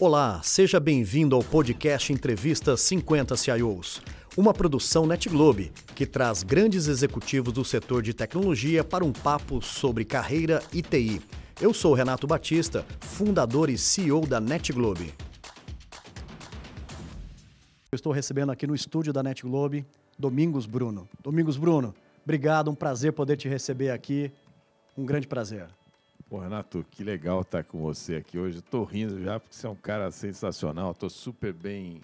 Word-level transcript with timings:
Olá, 0.00 0.40
seja 0.44 0.78
bem-vindo 0.78 1.34
ao 1.34 1.42
podcast 1.42 2.12
Entrevista 2.12 2.76
50 2.76 3.36
CIOs, 3.36 4.00
uma 4.36 4.54
produção 4.54 5.04
NetGlobe 5.04 5.72
que 5.92 6.06
traz 6.06 6.44
grandes 6.44 6.86
executivos 6.86 7.52
do 7.52 7.64
setor 7.64 8.00
de 8.00 8.14
tecnologia 8.14 8.84
para 8.84 9.04
um 9.04 9.12
papo 9.12 9.60
sobre 9.60 10.04
carreira 10.04 10.62
e 10.72 10.82
TI. 10.82 11.20
Eu 11.60 11.74
sou 11.74 11.94
Renato 11.94 12.28
Batista, 12.28 12.86
fundador 13.00 13.68
e 13.68 13.76
CEO 13.76 14.24
da 14.24 14.40
NetGlobe. 14.40 15.12
Eu 17.90 17.96
estou 17.96 18.12
recebendo 18.12 18.52
aqui 18.52 18.68
no 18.68 18.76
estúdio 18.76 19.12
da 19.12 19.20
NetGlobe 19.20 19.84
Domingos 20.16 20.64
Bruno. 20.64 21.08
Domingos 21.20 21.56
Bruno, 21.56 21.92
obrigado, 22.22 22.70
um 22.70 22.74
prazer 22.76 23.12
poder 23.12 23.36
te 23.36 23.48
receber 23.48 23.90
aqui. 23.90 24.30
Um 24.96 25.04
grande 25.04 25.26
prazer. 25.26 25.66
Pô, 26.28 26.38
Renato, 26.38 26.84
que 26.90 27.02
legal 27.02 27.40
estar 27.40 27.64
com 27.64 27.78
você 27.80 28.16
aqui 28.16 28.38
hoje. 28.38 28.58
Estou 28.58 28.84
rindo 28.84 29.22
já 29.22 29.40
porque 29.40 29.54
você 29.56 29.66
é 29.66 29.70
um 29.70 29.74
cara 29.74 30.10
sensacional. 30.10 30.90
Estou 30.90 31.08
super 31.08 31.54
bem, 31.54 32.02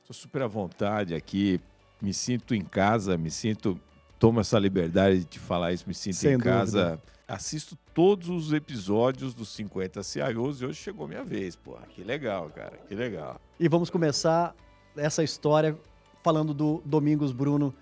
estou 0.00 0.14
super 0.14 0.42
à 0.42 0.46
vontade 0.46 1.12
aqui. 1.14 1.60
Me 2.00 2.14
sinto 2.14 2.54
em 2.54 2.62
casa, 2.62 3.18
me 3.18 3.30
sinto. 3.30 3.78
Tomo 4.16 4.40
essa 4.40 4.58
liberdade 4.60 5.18
de 5.20 5.24
te 5.24 5.38
falar 5.40 5.72
isso, 5.72 5.84
me 5.88 5.92
sinto 5.94 6.14
Sem 6.16 6.34
em 6.34 6.38
dúvida. 6.38 6.52
casa. 6.54 7.02
Assisto 7.26 7.76
todos 7.92 8.28
os 8.28 8.52
episódios 8.52 9.34
dos 9.34 9.48
50 9.48 10.02
CIOs 10.02 10.60
e 10.60 10.66
hoje 10.66 10.78
chegou 10.80 11.08
minha 11.08 11.24
vez, 11.24 11.56
pô. 11.56 11.76
Que 11.90 12.04
legal, 12.04 12.48
cara, 12.50 12.76
que 12.88 12.94
legal. 12.94 13.40
E 13.58 13.68
vamos 13.68 13.90
começar 13.90 14.54
essa 14.96 15.22
história 15.24 15.76
falando 16.22 16.54
do 16.54 16.80
Domingos 16.84 17.32
Bruno 17.32 17.74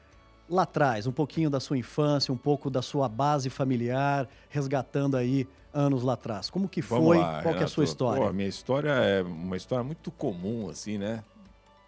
lá 0.49 0.63
atrás, 0.63 1.07
um 1.07 1.13
pouquinho 1.13 1.49
da 1.49 1.61
sua 1.61 1.79
infância, 1.79 2.33
um 2.33 2.37
pouco 2.37 2.71
da 2.71 2.83
sua 2.83 3.09
base 3.09 3.49
familiar, 3.51 4.29
resgatando 4.49 5.17
aí 5.17 5.47
anos 5.73 6.03
lá 6.03 6.15
atrás. 6.15 6.51
Como 6.51 6.69
que 6.69 6.83
foi? 6.83 7.19
Lá, 7.19 7.43
Qual 7.43 7.55
é 7.55 7.63
a 7.63 7.69
sua 7.69 7.85
história? 7.85 8.23
Pô, 8.23 8.29
a 8.29 8.33
minha 8.33 8.49
história 8.49 8.91
é 8.91 9.23
uma 9.23 9.57
história 9.57 9.83
muito 9.83 10.11
comum, 10.11 10.69
assim, 10.69 10.99
né? 10.99 11.25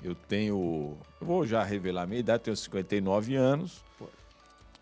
Eu 0.03 0.15
tenho. 0.15 0.97
Eu 1.21 1.27
vou 1.27 1.47
já 1.47 1.63
revelar 1.63 2.03
a 2.03 2.07
minha 2.07 2.21
idade, 2.21 2.45
tenho 2.45 2.57
59 2.57 3.37
anos. 3.37 3.83
Pô. 3.99 4.07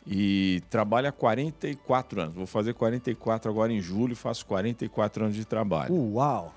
E 0.06 0.62
trabalho 0.68 1.08
há 1.08 1.12
44 1.12 2.22
anos. 2.22 2.34
Vou 2.34 2.46
fazer 2.46 2.74
44 2.74 3.50
agora 3.50 3.72
em 3.72 3.80
julho, 3.80 4.16
faço 4.16 4.44
44 4.46 5.24
anos 5.24 5.36
de 5.36 5.44
trabalho. 5.44 5.94
Uau! 5.94 6.52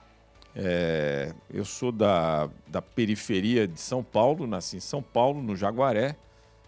É, 0.56 1.34
eu 1.53 1.66
sou 1.66 1.92
da, 1.92 2.50
da 2.68 2.81
periferia 2.81 3.68
de 3.68 3.80
São 3.80 4.02
Paulo, 4.02 4.47
nasci 4.47 4.78
em 4.78 4.80
São 4.80 5.02
Paulo, 5.02 5.44
no 5.44 5.56
Jaguaré. 5.56 6.16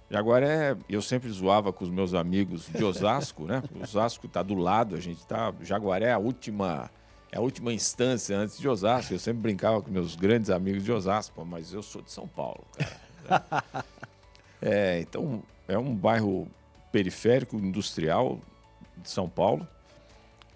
Jaguaré, 0.10 0.78
eu 0.88 1.02
sempre 1.02 1.30
zoava 1.30 1.74
com 1.74 1.84
os 1.84 1.90
meus 1.90 2.14
amigos 2.14 2.68
de 2.68 2.84
Osasco, 2.84 3.46
né? 3.46 3.62
Osasco 3.82 4.26
está 4.26 4.42
do 4.42 4.56
lado, 4.56 4.96
a 4.96 5.00
gente 5.00 5.26
tá. 5.26 5.54
Jaguaré 5.62 6.08
é 6.08 6.14
a 6.14 6.18
última, 6.18 6.90
é 7.32 7.38
a 7.38 7.42
última 7.42 7.74
instância 7.74 8.38
antes 8.38 8.58
de 8.58 8.70
Osasco. 8.70 9.14
Eu 9.14 9.20
sempre 9.20 9.42
brincava 9.42 9.82
com 9.82 9.92
meus 9.92 10.16
grandes 10.16 10.50
amigos 10.50 10.84
de 10.84 10.92
Osasco, 10.92 11.44
mas 11.46 11.74
eu 11.74 11.84
sou 11.84 12.02
de 12.02 12.12
São 12.12 12.28
Paulo, 12.28 12.66
cara. 12.78 13.86
É, 14.60 15.02
então 15.02 15.44
é 15.68 15.78
um 15.78 15.94
bairro 15.94 16.48
periférico 16.92 17.58
industrial 17.58 18.40
de 18.98 19.08
São 19.08 19.30
Paulo. 19.30 19.68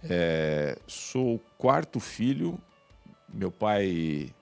É, 0.03 0.75
sou 0.88 1.35
o 1.35 1.39
quarto 1.55 1.99
filho. 1.99 2.57
Meu 3.31 3.52
pai 3.52 4.33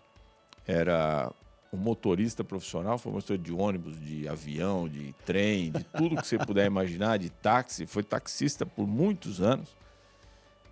era 0.66 1.30
um 1.72 1.78
motorista 1.78 2.44
profissional, 2.44 2.98
foi 2.98 3.12
motorista 3.12 3.38
de 3.38 3.54
ônibus, 3.54 4.00
de 4.00 4.28
avião, 4.28 4.90
de 4.90 5.14
trem, 5.26 5.72
de 5.72 5.84
tudo 5.84 6.16
que 6.16 6.28
você 6.28 6.38
puder 6.38 6.66
imaginar, 6.66 7.18
de 7.18 7.30
táxi. 7.30 7.86
Foi 7.86 8.04
taxista 8.04 8.66
por 8.66 8.88
muitos 8.88 9.42
anos. 9.42 9.76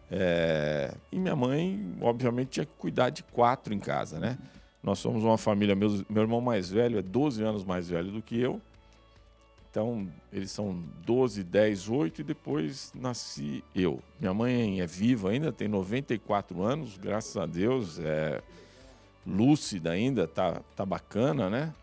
É... 0.09 0.93
E 1.11 1.19
minha 1.19 1.35
mãe, 1.35 1.95
obviamente, 2.01 2.49
tinha 2.49 2.65
que 2.65 2.73
cuidar 2.77 3.09
de 3.09 3.23
quatro 3.23 3.73
em 3.73 3.79
casa, 3.79 4.19
né? 4.19 4.37
Nós 4.81 4.99
somos 4.99 5.23
uma 5.23 5.37
família, 5.37 5.75
meu, 5.75 5.89
meu 6.09 6.23
irmão 6.23 6.41
mais 6.41 6.69
velho 6.69 6.97
é 6.97 7.01
12 7.01 7.43
anos 7.43 7.63
mais 7.63 7.89
velho 7.89 8.11
do 8.11 8.21
que 8.21 8.39
eu. 8.39 8.61
Então, 9.69 10.07
eles 10.33 10.49
são 10.49 10.83
12, 11.05 11.43
10, 11.43 11.89
8 11.89 12.21
e 12.21 12.23
depois 12.23 12.91
nasci 12.95 13.63
eu. 13.75 14.01
Minha 14.19 14.33
mãe 14.33 14.81
é 14.81 14.87
viva 14.87 15.29
ainda, 15.29 15.51
tem 15.51 15.67
94 15.67 16.63
anos, 16.63 16.97
graças 16.97 17.37
a 17.37 17.45
Deus. 17.45 17.99
É 17.99 18.41
lúcida 19.27 19.91
ainda, 19.91 20.27
tá, 20.27 20.61
tá 20.75 20.85
bacana, 20.85 21.49
né? 21.49 21.73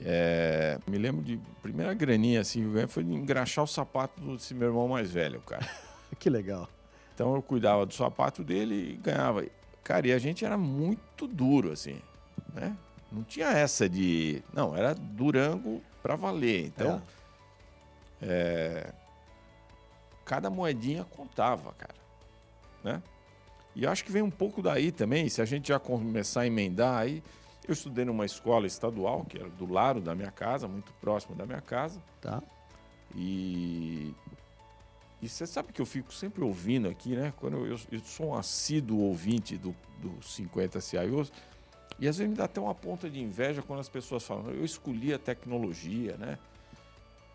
É, 0.00 0.78
me 0.86 0.98
lembro 0.98 1.22
de 1.22 1.40
primeira 1.62 1.94
graninha 1.94 2.40
assim 2.40 2.60
que 2.60 2.66
eu 2.66 2.72
ganhei 2.72 2.86
foi 2.86 3.02
de 3.02 3.14
engraxar 3.14 3.64
o 3.64 3.66
sapato 3.66 4.20
desse 4.20 4.52
meu 4.52 4.68
irmão 4.68 4.88
mais 4.88 5.10
velho, 5.10 5.40
cara. 5.40 5.66
que 6.18 6.28
legal. 6.28 6.68
Então 7.14 7.34
eu 7.34 7.42
cuidava 7.42 7.86
do 7.86 7.94
sapato 7.94 8.44
dele 8.44 8.92
e 8.92 8.96
ganhava. 8.96 9.46
Cara, 9.82 10.06
e 10.08 10.12
a 10.12 10.18
gente 10.18 10.44
era 10.44 10.58
muito 10.58 11.26
duro, 11.26 11.72
assim, 11.72 11.98
né? 12.52 12.76
Não 13.10 13.22
tinha 13.22 13.46
essa 13.46 13.88
de. 13.88 14.42
Não, 14.52 14.76
era 14.76 14.94
Durango 14.94 15.80
para 16.02 16.16
valer. 16.16 16.66
Então. 16.66 17.00
É. 18.20 18.26
É... 18.28 18.92
Cada 20.24 20.50
moedinha 20.50 21.04
contava, 21.04 21.72
cara. 21.74 21.94
Né? 22.82 23.02
E 23.76 23.86
acho 23.86 24.02
que 24.02 24.10
vem 24.10 24.22
um 24.22 24.30
pouco 24.30 24.62
daí 24.62 24.90
também, 24.90 25.28
se 25.28 25.42
a 25.42 25.44
gente 25.44 25.68
já 25.68 25.78
começar 25.78 26.40
a 26.40 26.46
emendar 26.46 26.98
aí. 26.98 27.22
Eu 27.68 27.74
estudei 27.74 28.06
numa 28.06 28.24
escola 28.24 28.66
estadual, 28.66 29.26
que 29.28 29.38
era 29.38 29.50
do 29.50 29.70
lado 29.70 30.00
da 30.00 30.14
minha 30.14 30.30
casa, 30.30 30.66
muito 30.66 30.94
próximo 30.94 31.36
da 31.36 31.44
minha 31.44 31.60
casa. 31.60 32.00
Tá. 32.20 32.42
E. 33.14 34.14
E 35.20 35.28
você 35.28 35.46
sabe 35.46 35.72
que 35.72 35.80
eu 35.80 35.86
fico 35.86 36.12
sempre 36.12 36.42
ouvindo 36.42 36.88
aqui, 36.88 37.16
né? 37.16 37.34
Quando 37.36 37.66
eu, 37.66 37.78
eu 37.90 38.00
sou 38.00 38.28
um 38.28 38.34
assíduo 38.34 39.00
ouvinte 39.00 39.56
do, 39.56 39.74
do 39.98 40.22
50 40.22 40.80
CIOs, 40.80 41.32
e 41.98 42.08
às 42.08 42.16
vezes 42.16 42.30
me 42.30 42.36
dá 42.36 42.44
até 42.44 42.60
uma 42.60 42.74
ponta 42.74 43.10
de 43.10 43.20
inveja 43.20 43.62
quando 43.62 43.80
as 43.80 43.88
pessoas 43.88 44.22
falam, 44.22 44.50
eu 44.50 44.64
escolhi 44.64 45.12
a 45.12 45.18
tecnologia, 45.18 46.16
né? 46.16 46.38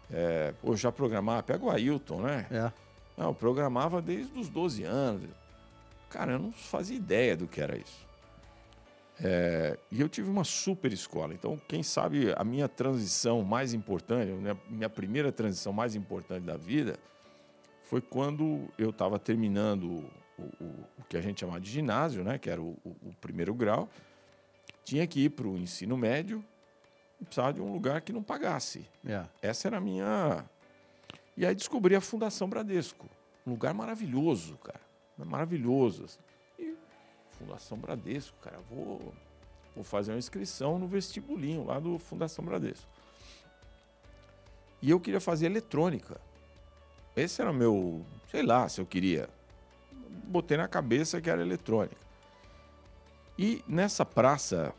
É, 0.10 0.54
pô, 0.62 0.76
já 0.76 0.92
programava, 0.92 1.44
pega 1.44 1.64
o 1.64 1.70
Ailton, 1.70 2.22
né? 2.22 2.48
É. 2.50 2.72
Não, 3.18 3.30
eu 3.30 3.36
programava 3.36 4.02
desde 4.02 4.40
os 4.40 4.48
12 4.48 4.84
anos. 4.84 5.41
Cara, 6.12 6.34
eu 6.34 6.40
não 6.40 6.52
fazia 6.52 6.96
ideia 6.96 7.38
do 7.38 7.48
que 7.48 7.62
era 7.62 7.78
isso. 7.78 8.06
É, 9.24 9.78
e 9.90 10.02
eu 10.02 10.10
tive 10.10 10.30
uma 10.30 10.44
super 10.44 10.92
escola. 10.92 11.34
Então, 11.34 11.60
quem 11.68 11.82
sabe 11.82 12.34
a 12.36 12.44
minha 12.44 12.68
transição 12.68 13.42
mais 13.44 13.74
importante, 13.74 14.32
minha, 14.32 14.58
minha 14.70 14.90
primeira 14.90 15.32
transição 15.32 15.72
mais 15.72 15.96
importante 15.96 16.44
da 16.44 16.58
vida, 16.58 16.98
foi 17.84 18.02
quando 18.02 18.68
eu 18.78 18.90
estava 18.90 19.18
terminando 19.18 20.04
o, 20.38 20.44
o, 20.60 20.66
o, 21.00 21.04
que 21.08 21.16
a 21.16 21.22
gente 21.22 21.40
chamava 21.40 21.62
de 21.62 21.70
ginásio, 21.70 22.24
né, 22.24 22.38
que 22.38 22.50
era 22.50 22.62
o, 22.62 22.78
o 22.84 23.14
primeiro 23.22 23.54
grau. 23.54 23.88
Tinha 24.84 25.08
que 25.08 25.26
ir 25.26 25.30
para 25.30 25.48
o 25.48 25.58
ensino 25.58 25.96
médio 25.96 26.44
e 27.22 27.24
precisava 27.24 27.54
de 27.54 27.62
um 27.62 27.72
lugar 27.72 28.02
que 28.02 28.12
não 28.12 28.24
pagasse. 28.24 28.86
Yeah. 29.06 29.30
Essa 29.42 29.70
era 29.70 29.78
a 29.78 29.82
minha. 29.82 30.44
E 31.38 31.46
aí 31.46 31.56
descobri 31.56 31.96
a 31.96 32.02
Fundação 32.02 32.50
Bradesco. 32.50 33.08
Um 33.46 33.52
lugar 33.52 33.74
maravilhoso, 33.74 34.58
cara 34.58 34.91
maravilhoso. 35.18 36.06
Assim. 36.06 36.20
E 36.60 36.76
Fundação 37.32 37.78
Bradesco, 37.78 38.38
cara, 38.42 38.60
vou, 38.70 39.14
vou 39.76 39.84
fazer 39.84 40.12
uma 40.12 40.18
inscrição 40.18 40.78
no 40.80 40.88
vestibulinho 40.88 41.66
lá 41.66 41.80
do 41.80 41.98
Fundação 41.98 42.44
Bradesco. 42.44 42.88
E 44.82 44.90
eu 44.90 45.00
queria 45.00 45.20
fazer 45.20 45.46
eletrônica. 45.46 46.20
Esse 47.16 47.42
era 47.42 47.54
meu, 47.54 48.06
sei 48.30 48.42
lá, 48.42 48.68
se 48.68 48.82
eu 48.82 48.86
queria. 48.86 49.30
Botei 50.26 50.58
na 50.58 50.68
cabeça 50.68 51.22
que 51.22 51.30
era 51.30 51.42
eletrônica. 51.42 51.98
E 53.38 53.64
nessa 53.68 54.06
praça 54.06 54.74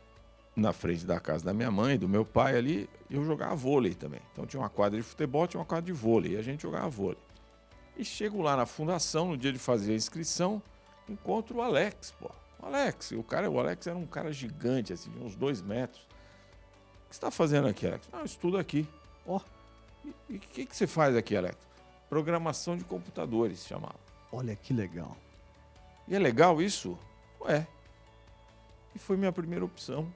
na 0.54 0.72
frente 0.72 1.06
da 1.06 1.19
casa 1.19 1.44
da 1.44 1.54
minha 1.54 1.70
mãe, 1.70 1.99
do 1.99 2.09
meu 2.09 2.25
pai 2.25 2.56
ali, 2.56 2.88
eu 3.10 3.25
jogava 3.25 3.54
vôlei 3.54 3.94
também. 3.94 4.20
Então 4.32 4.47
tinha 4.47 4.60
uma 4.60 4.69
quadra 4.69 4.99
de 4.99 5.04
futebol, 5.04 5.47
tinha 5.47 5.60
uma 5.60 5.66
quadra 5.66 5.87
de 5.87 5.93
vôlei, 5.93 6.32
e 6.32 6.37
a 6.37 6.43
gente 6.43 6.62
jogava 6.62 6.88
vôlei. 6.88 7.19
E 7.97 8.05
chego 8.05 8.41
lá 8.41 8.57
na 8.57 8.67
fundação, 8.67 9.29
no 9.29 9.37
dia 9.37 9.53
de 9.53 9.59
fazer 9.59 9.93
a 9.93 9.97
inscrição, 9.97 10.63
encontro 11.09 11.59
o 11.59 11.63
Alex, 11.63 12.13
pô. 12.13 12.31
O 12.61 12.67
Alex, 12.67 13.13
o 13.13 13.23
cara, 13.23 13.51
o 13.51 13.59
Alex 13.59 13.87
era 13.87 13.97
um 13.97 14.07
cara 14.07 14.33
gigante, 14.33 14.93
assim, 14.93 15.11
de 15.11 15.19
uns 15.19 15.35
dois 15.35 15.61
metros. 15.61 16.03
O 16.03 16.06
que 16.06 17.15
você 17.15 17.19
está 17.19 17.31
fazendo 17.31 17.69
aqui, 17.69 17.87
Alex? 17.87 18.09
Ah, 18.12 18.21
eu 18.21 18.25
estudo 18.25 18.56
aqui. 18.56 18.89
Ó. 19.27 19.37
Oh. 19.37 20.09
E 20.29 20.37
o 20.37 20.41
que, 20.41 20.67
que 20.67 20.77
você 20.77 20.87
faz 20.87 21.17
aqui, 21.17 21.37
Alex? 21.37 21.56
Programação 22.09 22.77
de 22.77 22.85
computadores, 22.85 23.67
chamava. 23.67 23.97
Olha 24.31 24.56
que 24.56 24.73
legal. 24.73 25.17
E 26.09 26.15
é 26.15 26.19
legal 26.19 26.61
isso? 26.62 26.99
Ué. 27.41 27.67
E 28.95 28.99
foi 28.99 29.17
minha 29.17 29.33
primeira 29.33 29.65
opção. 29.65 30.12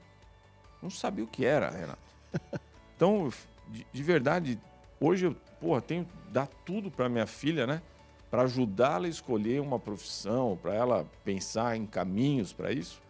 Não 0.81 0.89
sabia 0.89 1.23
o 1.23 1.27
que 1.27 1.45
era, 1.45 1.69
Renato. 1.69 1.99
Então, 2.95 3.31
de, 3.67 3.85
de 3.93 4.01
verdade, 4.01 4.59
hoje 4.99 5.27
eu 5.27 5.35
porra, 5.59 5.79
tenho 5.79 6.07
dar 6.31 6.47
tudo 6.65 6.91
para 6.91 7.09
minha 7.09 7.25
filha, 7.25 7.65
né? 7.65 7.81
Para 8.29 8.43
ajudá-la 8.43 9.05
a 9.05 9.09
escolher 9.09 9.61
uma 9.61 9.79
profissão, 9.79 10.57
para 10.61 10.73
ela 10.73 11.05
pensar 11.23 11.77
em 11.77 11.85
caminhos 11.85 12.51
para 12.53 12.71
isso. 12.71 13.01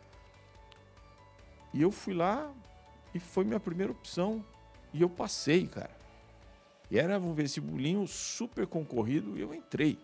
E 1.73 1.81
eu 1.81 1.91
fui 1.91 2.13
lá 2.13 2.51
e 3.13 3.19
foi 3.19 3.43
minha 3.43 3.59
primeira 3.59 3.91
opção. 3.91 4.43
E 4.93 5.01
eu 5.01 5.09
passei, 5.09 5.67
cara. 5.67 5.95
E 6.89 6.97
era 6.97 7.19
um 7.19 7.33
vestibulinho 7.33 8.07
super 8.07 8.65
concorrido 8.65 9.37
e 9.37 9.41
eu 9.41 9.53
entrei. 9.53 9.97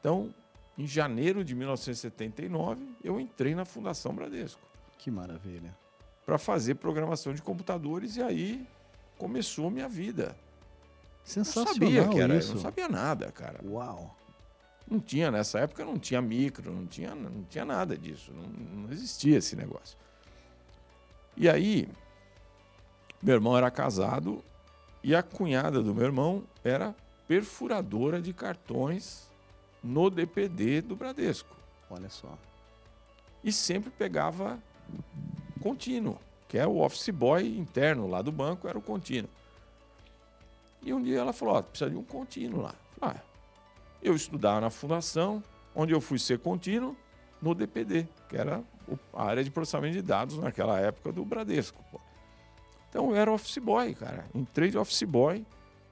Então, 0.00 0.34
em 0.76 0.86
janeiro 0.86 1.44
de 1.44 1.54
1979, 1.54 2.96
eu 3.02 3.20
entrei 3.20 3.54
na 3.54 3.64
Fundação 3.64 4.12
Bradesco. 4.14 4.60
Que 4.98 5.10
maravilha. 5.10 5.76
Para 6.26 6.38
fazer 6.38 6.74
programação 6.76 7.32
de 7.32 7.42
computadores 7.42 8.16
e 8.16 8.22
aí 8.22 8.66
começou 9.16 9.70
minha 9.70 9.88
vida. 9.88 10.36
Sensacional 11.24 11.66
não 11.66 11.74
sabia 11.74 12.08
que 12.08 12.20
era, 12.20 12.36
isso. 12.36 12.54
não 12.54 12.60
sabia 12.60 12.88
nada, 12.88 13.32
cara. 13.32 13.58
Uau. 13.64 14.14
Não 14.88 15.00
tinha, 15.00 15.30
nessa 15.30 15.60
época 15.60 15.84
não 15.84 15.98
tinha 15.98 16.20
micro, 16.20 16.70
não 16.70 16.86
tinha, 16.86 17.14
não 17.14 17.42
tinha 17.44 17.64
nada 17.64 17.96
disso, 17.96 18.30
não, 18.32 18.42
não 18.42 18.92
existia 18.92 19.38
esse 19.38 19.56
negócio. 19.56 19.96
E 21.36 21.48
aí, 21.48 21.88
meu 23.22 23.34
irmão 23.34 23.56
era 23.56 23.70
casado 23.70 24.44
e 25.02 25.14
a 25.14 25.22
cunhada 25.22 25.82
do 25.82 25.94
meu 25.94 26.04
irmão 26.04 26.44
era 26.62 26.94
perfuradora 27.26 28.20
de 28.20 28.34
cartões 28.34 29.30
no 29.82 30.10
DPD 30.10 30.82
do 30.82 30.94
Bradesco. 30.94 31.56
Olha 31.88 32.10
só. 32.10 32.36
E 33.42 33.50
sempre 33.50 33.90
pegava 33.90 34.58
contínuo, 35.62 36.18
que 36.46 36.58
é 36.58 36.66
o 36.66 36.78
office 36.80 37.08
boy 37.08 37.58
interno 37.58 38.06
lá 38.06 38.20
do 38.20 38.30
banco, 38.30 38.68
era 38.68 38.78
o 38.78 38.82
contínuo. 38.82 39.30
E 40.84 40.92
um 40.92 41.02
dia 41.02 41.18
ela 41.18 41.32
falou: 41.32 41.62
precisa 41.62 41.90
de 41.90 41.96
um 41.96 42.04
contínuo 42.04 42.62
lá. 42.62 42.74
Ah, 43.00 43.16
eu 44.02 44.14
estudava 44.14 44.60
na 44.60 44.70
fundação, 44.70 45.42
onde 45.74 45.92
eu 45.92 46.00
fui 46.00 46.18
ser 46.18 46.38
contínuo 46.38 46.96
no 47.40 47.54
DPD, 47.54 48.06
que 48.28 48.36
era 48.36 48.62
a 49.12 49.24
área 49.24 49.42
de 49.42 49.50
processamento 49.50 49.94
de 49.94 50.02
dados 50.02 50.38
naquela 50.38 50.78
época 50.78 51.10
do 51.10 51.24
Bradesco. 51.24 51.82
Pô. 51.90 52.00
Então 52.90 53.10
eu 53.10 53.16
era 53.16 53.32
office 53.32 53.58
boy, 53.58 53.94
cara. 53.94 54.26
Entrei 54.34 54.70
de 54.70 54.78
office 54.78 55.02
boy. 55.02 55.44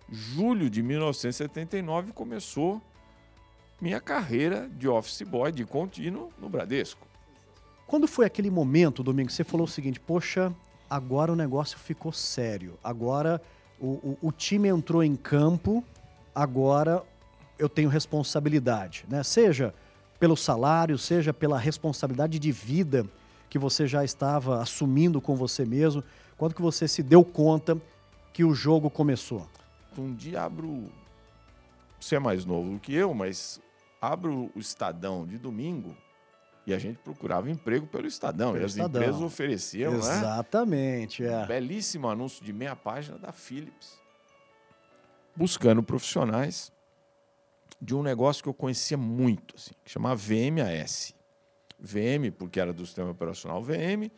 Julho 0.08 0.68
de 0.68 0.82
1979 0.82 2.12
começou 2.12 2.82
minha 3.80 4.00
carreira 4.00 4.68
de 4.68 4.86
office 4.86 5.22
boy 5.22 5.50
de 5.50 5.64
contínuo 5.64 6.30
no 6.38 6.48
Bradesco. 6.48 7.06
Quando 7.86 8.06
foi 8.06 8.26
aquele 8.26 8.50
momento, 8.50 9.02
Domingo, 9.02 9.30
você 9.30 9.42
falou 9.42 9.66
o 9.66 9.68
seguinte: 9.68 9.98
poxa, 9.98 10.54
agora 10.88 11.32
o 11.32 11.36
negócio 11.36 11.78
ficou 11.78 12.12
sério. 12.12 12.78
Agora 12.84 13.40
o, 13.82 14.16
o, 14.22 14.28
o 14.28 14.32
time 14.32 14.68
entrou 14.68 15.02
em 15.02 15.16
campo, 15.16 15.84
agora 16.32 17.02
eu 17.58 17.68
tenho 17.68 17.88
responsabilidade, 17.88 19.04
né? 19.08 19.24
Seja 19.24 19.74
pelo 20.20 20.36
salário, 20.36 20.96
seja 20.96 21.34
pela 21.34 21.58
responsabilidade 21.58 22.38
de 22.38 22.52
vida 22.52 23.04
que 23.50 23.58
você 23.58 23.88
já 23.88 24.04
estava 24.04 24.62
assumindo 24.62 25.20
com 25.20 25.34
você 25.34 25.64
mesmo. 25.64 26.04
Quando 26.38 26.54
que 26.54 26.62
você 26.62 26.86
se 26.86 27.02
deu 27.02 27.24
conta 27.24 27.76
que 28.32 28.44
o 28.44 28.54
jogo 28.54 28.88
começou? 28.88 29.48
Um 29.98 30.14
dia 30.14 30.42
abro. 30.42 30.88
Você 31.98 32.16
é 32.16 32.18
mais 32.20 32.44
novo 32.44 32.74
do 32.74 32.78
que 32.78 32.94
eu, 32.94 33.12
mas 33.12 33.60
abro 34.00 34.50
o 34.54 34.60
Estadão 34.60 35.26
de 35.26 35.38
domingo 35.38 35.96
e 36.66 36.72
a 36.72 36.78
gente 36.78 36.98
procurava 36.98 37.50
emprego 37.50 37.86
pelo 37.86 38.06
Estadão. 38.06 38.52
Pelo 38.52 38.62
e 38.62 38.66
as 38.66 38.72
Estadão. 38.72 39.02
empresas 39.02 39.22
ofereciam, 39.22 39.92
né? 39.92 39.98
Exatamente, 39.98 41.24
é. 41.24 41.38
Um 41.38 41.46
belíssimo 41.46 42.08
anúncio 42.08 42.44
de 42.44 42.52
meia 42.52 42.76
página 42.76 43.18
da 43.18 43.32
Philips. 43.32 44.00
Buscando 45.34 45.82
profissionais 45.82 46.70
de 47.80 47.94
um 47.94 48.02
negócio 48.02 48.42
que 48.42 48.48
eu 48.48 48.54
conhecia 48.54 48.96
muito, 48.96 49.56
assim, 49.56 49.72
que 49.84 49.90
chamava 49.90 50.14
VMAS. 50.14 51.14
VM, 51.80 52.30
porque 52.38 52.60
era 52.60 52.72
do 52.72 52.86
sistema 52.86 53.10
operacional 53.10 53.60
VM, 53.60 54.08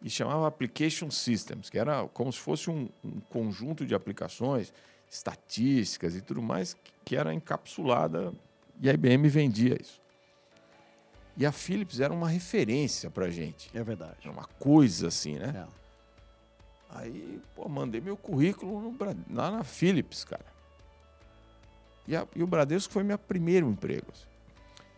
e 0.00 0.08
chamava 0.08 0.46
Application 0.46 1.10
Systems, 1.10 1.68
que 1.68 1.78
era 1.78 2.06
como 2.08 2.32
se 2.32 2.38
fosse 2.38 2.70
um, 2.70 2.88
um 3.02 3.18
conjunto 3.20 3.84
de 3.84 3.96
aplicações, 3.96 4.72
estatísticas 5.10 6.14
e 6.14 6.20
tudo 6.20 6.40
mais, 6.40 6.74
que, 6.74 6.92
que 7.04 7.16
era 7.16 7.34
encapsulada 7.34 8.32
e 8.80 8.88
a 8.88 8.92
IBM 8.92 9.28
vendia 9.28 9.76
isso. 9.80 10.03
E 11.36 11.44
a 11.44 11.50
Philips 11.52 11.98
era 12.00 12.12
uma 12.12 12.28
referência 12.28 13.10
para 13.10 13.28
gente. 13.30 13.70
É 13.76 13.82
verdade. 13.82 14.16
Era 14.22 14.30
uma 14.30 14.44
coisa 14.58 15.08
assim, 15.08 15.34
né? 15.36 15.66
É. 15.68 15.84
Aí, 16.96 17.40
pô, 17.56 17.68
mandei 17.68 18.00
meu 18.00 18.16
currículo 18.16 18.80
no 18.80 18.96
lá 19.34 19.50
na 19.50 19.64
Philips, 19.64 20.22
cara. 20.24 20.44
E, 22.06 22.14
a- 22.14 22.26
e 22.36 22.42
o 22.42 22.46
Bradesco 22.46 22.92
foi 22.92 23.02
meu 23.02 23.18
primeiro 23.18 23.68
emprego. 23.68 24.06
assim. 24.12 24.26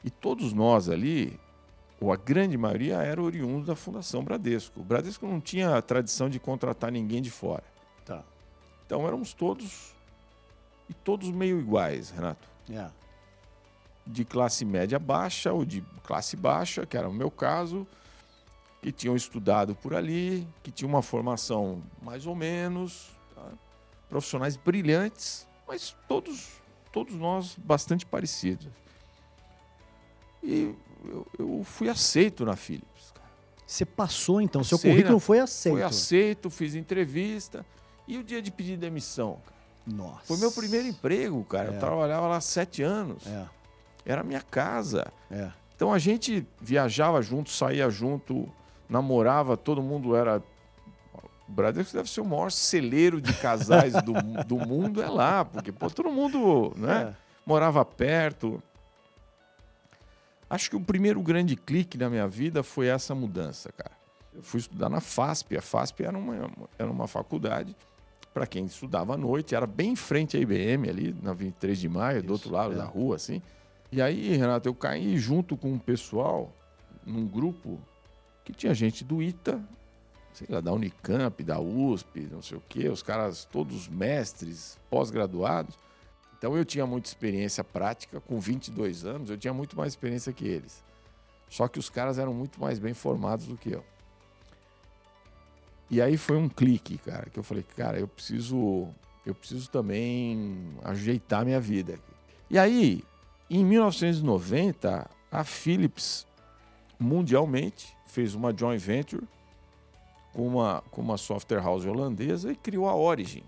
E 0.04 0.10
todos 0.10 0.52
nós 0.52 0.88
ali, 0.90 1.38
ou 2.00 2.12
a 2.12 2.16
grande 2.16 2.56
maioria, 2.58 2.96
era 2.96 3.22
oriundo 3.22 3.66
da 3.66 3.74
Fundação 3.76 4.22
Bradesco. 4.22 4.80
O 4.80 4.84
Bradesco 4.84 5.26
não 5.26 5.40
tinha 5.40 5.74
a 5.76 5.80
tradição 5.80 6.28
de 6.28 6.38
contratar 6.38 6.92
ninguém 6.92 7.22
de 7.22 7.30
fora. 7.30 7.64
Tá. 8.04 8.22
Então 8.84 9.06
éramos 9.06 9.32
todos, 9.32 9.94
e 10.88 10.94
todos 10.94 11.30
meio 11.30 11.58
iguais, 11.58 12.10
Renato. 12.10 12.46
É. 12.70 12.90
de 14.06 14.24
classe 14.24 14.64
média 14.64 14.98
baixa 14.98 15.52
ou 15.52 15.64
de 15.64 15.82
classe 16.04 16.36
baixa, 16.36 16.86
que 16.86 16.96
era 16.96 17.08
o 17.08 17.12
meu 17.12 17.30
caso, 17.30 17.86
que 18.80 18.92
tinham 18.92 19.16
estudado 19.16 19.74
por 19.74 19.94
ali, 19.94 20.46
que 20.62 20.70
tinham 20.70 20.88
uma 20.88 21.02
formação 21.02 21.82
mais 22.00 22.26
ou 22.26 22.34
menos, 22.34 23.10
tá? 23.34 23.48
profissionais 24.08 24.56
brilhantes, 24.56 25.46
mas 25.66 25.96
todos, 26.06 26.60
todos 26.92 27.14
nós 27.14 27.56
bastante 27.58 28.06
parecidos. 28.06 28.68
E 30.42 30.74
eu, 31.04 31.26
eu 31.38 31.64
fui 31.64 31.88
aceito 31.88 32.44
na 32.44 32.54
Philips. 32.54 33.10
cara. 33.12 33.26
Você 33.66 33.84
passou 33.84 34.40
então, 34.40 34.62
seu 34.62 34.78
currículo 34.78 35.18
foi 35.18 35.40
aceito. 35.40 35.74
Fui 35.74 35.82
aceito, 35.82 36.50
fiz 36.50 36.74
entrevista. 36.76 37.66
E 38.06 38.16
o 38.18 38.22
dia 38.22 38.40
de 38.40 38.52
pedir 38.52 38.76
demissão? 38.76 39.40
cara? 39.44 39.56
Nossa. 39.86 40.24
Foi 40.24 40.36
meu 40.36 40.52
primeiro 40.52 40.86
emprego, 40.86 41.42
cara. 41.44 41.72
É. 41.72 41.76
Eu 41.76 41.80
trabalhava 41.80 42.26
lá 42.28 42.36
há 42.36 42.40
sete 42.40 42.82
anos. 42.82 43.26
É, 43.26 43.48
Era 44.06 44.20
a 44.22 44.24
minha 44.24 44.40
casa. 44.40 45.12
é. 45.30 45.50
Então 45.74 45.92
a 45.92 45.98
gente 45.98 46.46
viajava 46.58 47.20
junto, 47.20 47.50
saía 47.50 47.90
junto, 47.90 48.50
namorava, 48.88 49.58
todo 49.58 49.82
mundo 49.82 50.16
era. 50.16 50.42
O 51.46 51.52
Bradesco 51.52 51.94
deve 51.94 52.08
ser 52.08 52.22
o 52.22 52.24
maior 52.24 52.50
celeiro 52.50 53.20
de 53.20 53.34
casais 53.34 53.92
do, 54.02 54.14
do 54.44 54.56
mundo, 54.56 55.02
é 55.02 55.08
lá, 55.08 55.44
porque 55.44 55.70
pô, 55.70 55.90
todo 55.90 56.10
mundo 56.10 56.72
né, 56.76 57.12
É. 57.12 57.14
morava 57.44 57.84
perto. 57.84 58.62
Acho 60.48 60.70
que 60.70 60.76
o 60.76 60.80
primeiro 60.80 61.20
grande 61.20 61.56
clique 61.56 61.98
na 61.98 62.08
minha 62.08 62.26
vida 62.26 62.62
foi 62.62 62.86
essa 62.86 63.14
mudança, 63.14 63.70
cara. 63.72 63.92
Eu 64.32 64.42
fui 64.42 64.60
estudar 64.60 64.88
na 64.88 65.00
FASP. 65.00 65.56
A 65.58 65.62
FASP 65.62 66.04
era 66.04 66.16
uma, 66.16 66.48
era 66.78 66.90
uma 66.90 67.06
faculdade 67.06 67.76
para 68.32 68.46
quem 68.46 68.64
estudava 68.66 69.14
à 69.14 69.16
noite, 69.16 69.54
era 69.54 69.66
bem 69.66 69.90
em 69.92 69.96
frente 69.96 70.36
à 70.36 70.40
IBM, 70.40 70.88
ali 70.88 71.16
na 71.22 71.32
23 71.32 71.78
de 71.78 71.88
maio, 71.88 72.20
do 72.22 72.24
Isso, 72.26 72.32
outro 72.32 72.50
lado 72.50 72.72
é. 72.74 72.76
da 72.76 72.84
rua, 72.84 73.16
assim. 73.16 73.42
E 73.96 74.02
aí, 74.02 74.36
Renato, 74.36 74.68
eu 74.68 74.74
caí 74.74 75.16
junto 75.16 75.56
com 75.56 75.72
um 75.72 75.78
pessoal 75.78 76.52
num 77.02 77.26
grupo 77.26 77.80
que 78.44 78.52
tinha 78.52 78.74
gente 78.74 79.02
do 79.02 79.22
ITA, 79.22 79.58
sei 80.34 80.46
lá, 80.50 80.60
da 80.60 80.70
Unicamp, 80.70 81.42
da 81.42 81.58
USP, 81.58 82.28
não 82.30 82.42
sei 82.42 82.58
o 82.58 82.62
quê, 82.68 82.90
os 82.90 83.02
caras 83.02 83.46
todos 83.46 83.88
mestres, 83.88 84.78
pós-graduados. 84.90 85.78
Então 86.36 86.54
eu 86.54 86.62
tinha 86.62 86.84
muita 86.84 87.08
experiência 87.08 87.64
prática, 87.64 88.20
com 88.20 88.38
22 88.38 89.06
anos, 89.06 89.30
eu 89.30 89.38
tinha 89.38 89.54
muito 89.54 89.74
mais 89.78 89.94
experiência 89.94 90.30
que 90.30 90.46
eles. 90.46 90.84
Só 91.48 91.66
que 91.66 91.78
os 91.78 91.88
caras 91.88 92.18
eram 92.18 92.34
muito 92.34 92.60
mais 92.60 92.78
bem 92.78 92.92
formados 92.92 93.46
do 93.46 93.56
que 93.56 93.70
eu. 93.70 93.84
E 95.88 96.02
aí 96.02 96.18
foi 96.18 96.36
um 96.36 96.50
clique, 96.50 96.98
cara, 96.98 97.30
que 97.30 97.38
eu 97.38 97.42
falei, 97.42 97.64
cara, 97.74 97.98
eu 97.98 98.06
preciso, 98.06 98.88
eu 99.24 99.34
preciso 99.34 99.70
também 99.70 100.68
ajeitar 100.84 101.46
minha 101.46 101.58
vida. 101.58 101.98
E 102.50 102.58
aí, 102.58 103.02
em 103.48 103.64
1990, 103.64 105.08
a 105.30 105.44
Philips 105.44 106.26
mundialmente 106.98 107.96
fez 108.06 108.34
uma 108.34 108.56
joint 108.56 108.78
venture 108.80 109.22
com 110.32 110.46
uma, 110.46 110.82
com 110.90 111.00
uma 111.02 111.16
software 111.16 111.60
house 111.62 111.84
holandesa 111.84 112.50
e 112.52 112.56
criou 112.56 112.88
a 112.88 112.94
Origin. 112.94 113.42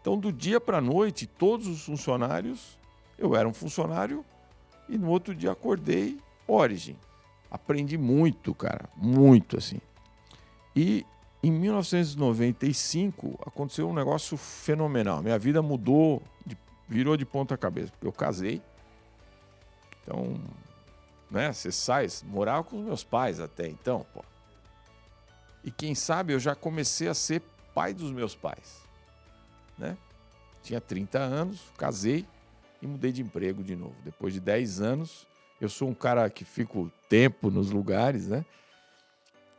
Então, 0.00 0.16
do 0.18 0.32
dia 0.32 0.60
para 0.60 0.78
a 0.78 0.80
noite, 0.80 1.26
todos 1.26 1.66
os 1.66 1.84
funcionários, 1.84 2.78
eu 3.18 3.36
era 3.36 3.46
um 3.48 3.52
funcionário 3.52 4.24
e 4.88 4.96
no 4.96 5.08
outro 5.10 5.34
dia 5.34 5.52
acordei 5.52 6.18
Origin. 6.46 6.96
Aprendi 7.50 7.98
muito, 7.98 8.54
cara, 8.54 8.88
muito 8.96 9.58
assim. 9.58 9.80
E 10.74 11.04
em 11.42 11.50
1995 11.50 13.38
aconteceu 13.44 13.88
um 13.88 13.92
negócio 13.94 14.36
fenomenal. 14.36 15.22
Minha 15.22 15.38
vida 15.38 15.60
mudou, 15.60 16.22
de- 16.46 16.56
virou 16.88 17.16
de 17.16 17.24
ponta 17.26 17.56
cabeça, 17.56 17.90
porque 17.92 18.06
eu 18.06 18.12
casei. 18.12 18.62
Então, 20.10 20.40
né, 21.30 21.52
você 21.52 21.70
sai, 21.70 22.08
morava 22.24 22.64
com 22.64 22.80
os 22.80 22.84
meus 22.84 23.04
pais 23.04 23.38
até 23.38 23.68
então, 23.68 24.04
pô. 24.12 24.24
E 25.62 25.70
quem 25.70 25.94
sabe 25.94 26.32
eu 26.32 26.40
já 26.40 26.56
comecei 26.56 27.06
a 27.06 27.14
ser 27.14 27.40
pai 27.72 27.94
dos 27.94 28.10
meus 28.10 28.34
pais, 28.34 28.82
né? 29.78 29.96
Tinha 30.62 30.80
30 30.80 31.18
anos, 31.18 31.70
casei 31.78 32.26
e 32.82 32.86
mudei 32.88 33.12
de 33.12 33.22
emprego 33.22 33.62
de 33.62 33.76
novo. 33.76 33.94
Depois 34.02 34.34
de 34.34 34.40
10 34.40 34.80
anos, 34.80 35.28
eu 35.60 35.68
sou 35.68 35.88
um 35.88 35.94
cara 35.94 36.28
que 36.28 36.44
fico 36.44 36.90
tempo 37.08 37.50
nos 37.50 37.70
lugares, 37.70 38.26
né? 38.26 38.44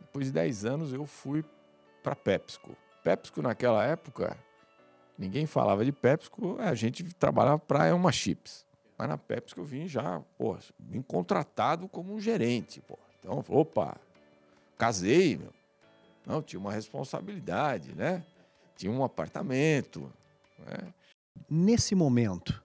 Depois 0.02 0.26
de 0.26 0.34
10 0.34 0.66
anos 0.66 0.92
eu 0.92 1.06
fui 1.06 1.46
para 2.04 2.16
Pepsico. 2.16 2.76
Pepsico 3.04 3.42
naquela 3.42 3.86
época, 3.86 4.38
ninguém 5.18 5.46
falava 5.46 5.86
de 5.86 5.94
Pepsico, 5.94 6.58
a 6.60 6.76
gente 6.76 7.04
trabalhava 7.16 7.60
para 7.60 7.88
Elma 7.88 8.12
Chips. 8.12 8.70
Mas 9.02 9.10
na 9.10 9.18
Pepsi 9.18 9.56
que 9.56 9.60
eu 9.60 9.66
vim 9.66 9.88
já, 9.88 10.22
pô, 10.38 10.56
vim 10.80 11.02
contratado 11.02 11.88
como 11.88 12.14
um 12.14 12.22
gerente, 12.22 12.80
pô. 12.82 13.00
Então, 13.20 13.44
opa, 13.50 13.98
casei, 14.78 15.38
meu. 15.38 15.52
Não, 16.24 16.40
tinha 16.40 16.60
uma 16.60 16.72
responsabilidade, 16.72 17.96
né? 17.96 18.24
Tinha 18.78 18.92
um 18.92 19.04
apartamento. 19.04 20.08
Né? 20.60 20.94
Nesse 21.50 21.96
momento, 21.96 22.64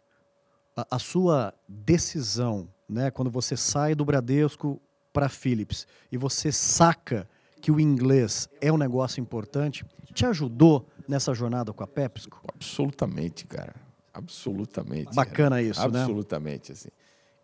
a, 0.76 0.86
a, 0.96 0.98
sua 0.98 1.54
decisão, 1.66 2.68
né, 2.86 3.10
quando 3.10 3.30
você 3.30 3.56
sai 3.56 3.94
do 3.94 4.04
Bradesco 4.04 4.78
para 5.14 5.30
Philips 5.30 5.86
e 6.12 6.18
você 6.18 6.52
saca 6.52 7.26
que 7.62 7.70
o 7.70 7.80
inglês 7.80 8.46
é 8.60 8.70
um 8.70 8.76
negócio 8.76 9.22
importante, 9.22 9.86
te 10.12 10.26
ajudou 10.26 10.86
nessa 11.08 11.32
jornada 11.32 11.72
com 11.72 11.82
a 11.82 11.86
PepsiCo? 11.86 12.42
Absolutamente, 12.54 13.46
cara. 13.46 13.85
Absolutamente. 14.16 15.14
Bacana 15.14 15.60
isso, 15.60 15.80
Absolutamente, 15.80 15.92
né? 15.92 16.02
Absolutamente, 16.02 16.72
assim. 16.72 16.88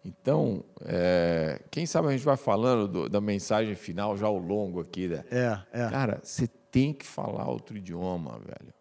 Então, 0.05 0.65
é, 0.81 1.63
quem 1.71 1.87
sabe 1.87 2.09
a 2.09 2.11
gente 2.13 2.25
vai 2.25 2.37
falando 2.37 2.89
do, 2.89 3.09
da 3.09 3.21
mensagem 3.21 3.75
final 3.75 4.17
já 4.17 4.27
ao 4.27 4.39
longo 4.39 4.81
aqui. 4.81 5.07
Né? 5.07 5.25
É, 5.31 5.59
é. 5.73 5.91
Cara, 5.91 6.21
você 6.23 6.47
tem 6.47 6.93
que 6.93 7.07
falar 7.07 7.49
outro 7.49 7.77
idioma, 7.77 8.39
velho. 8.39 8.75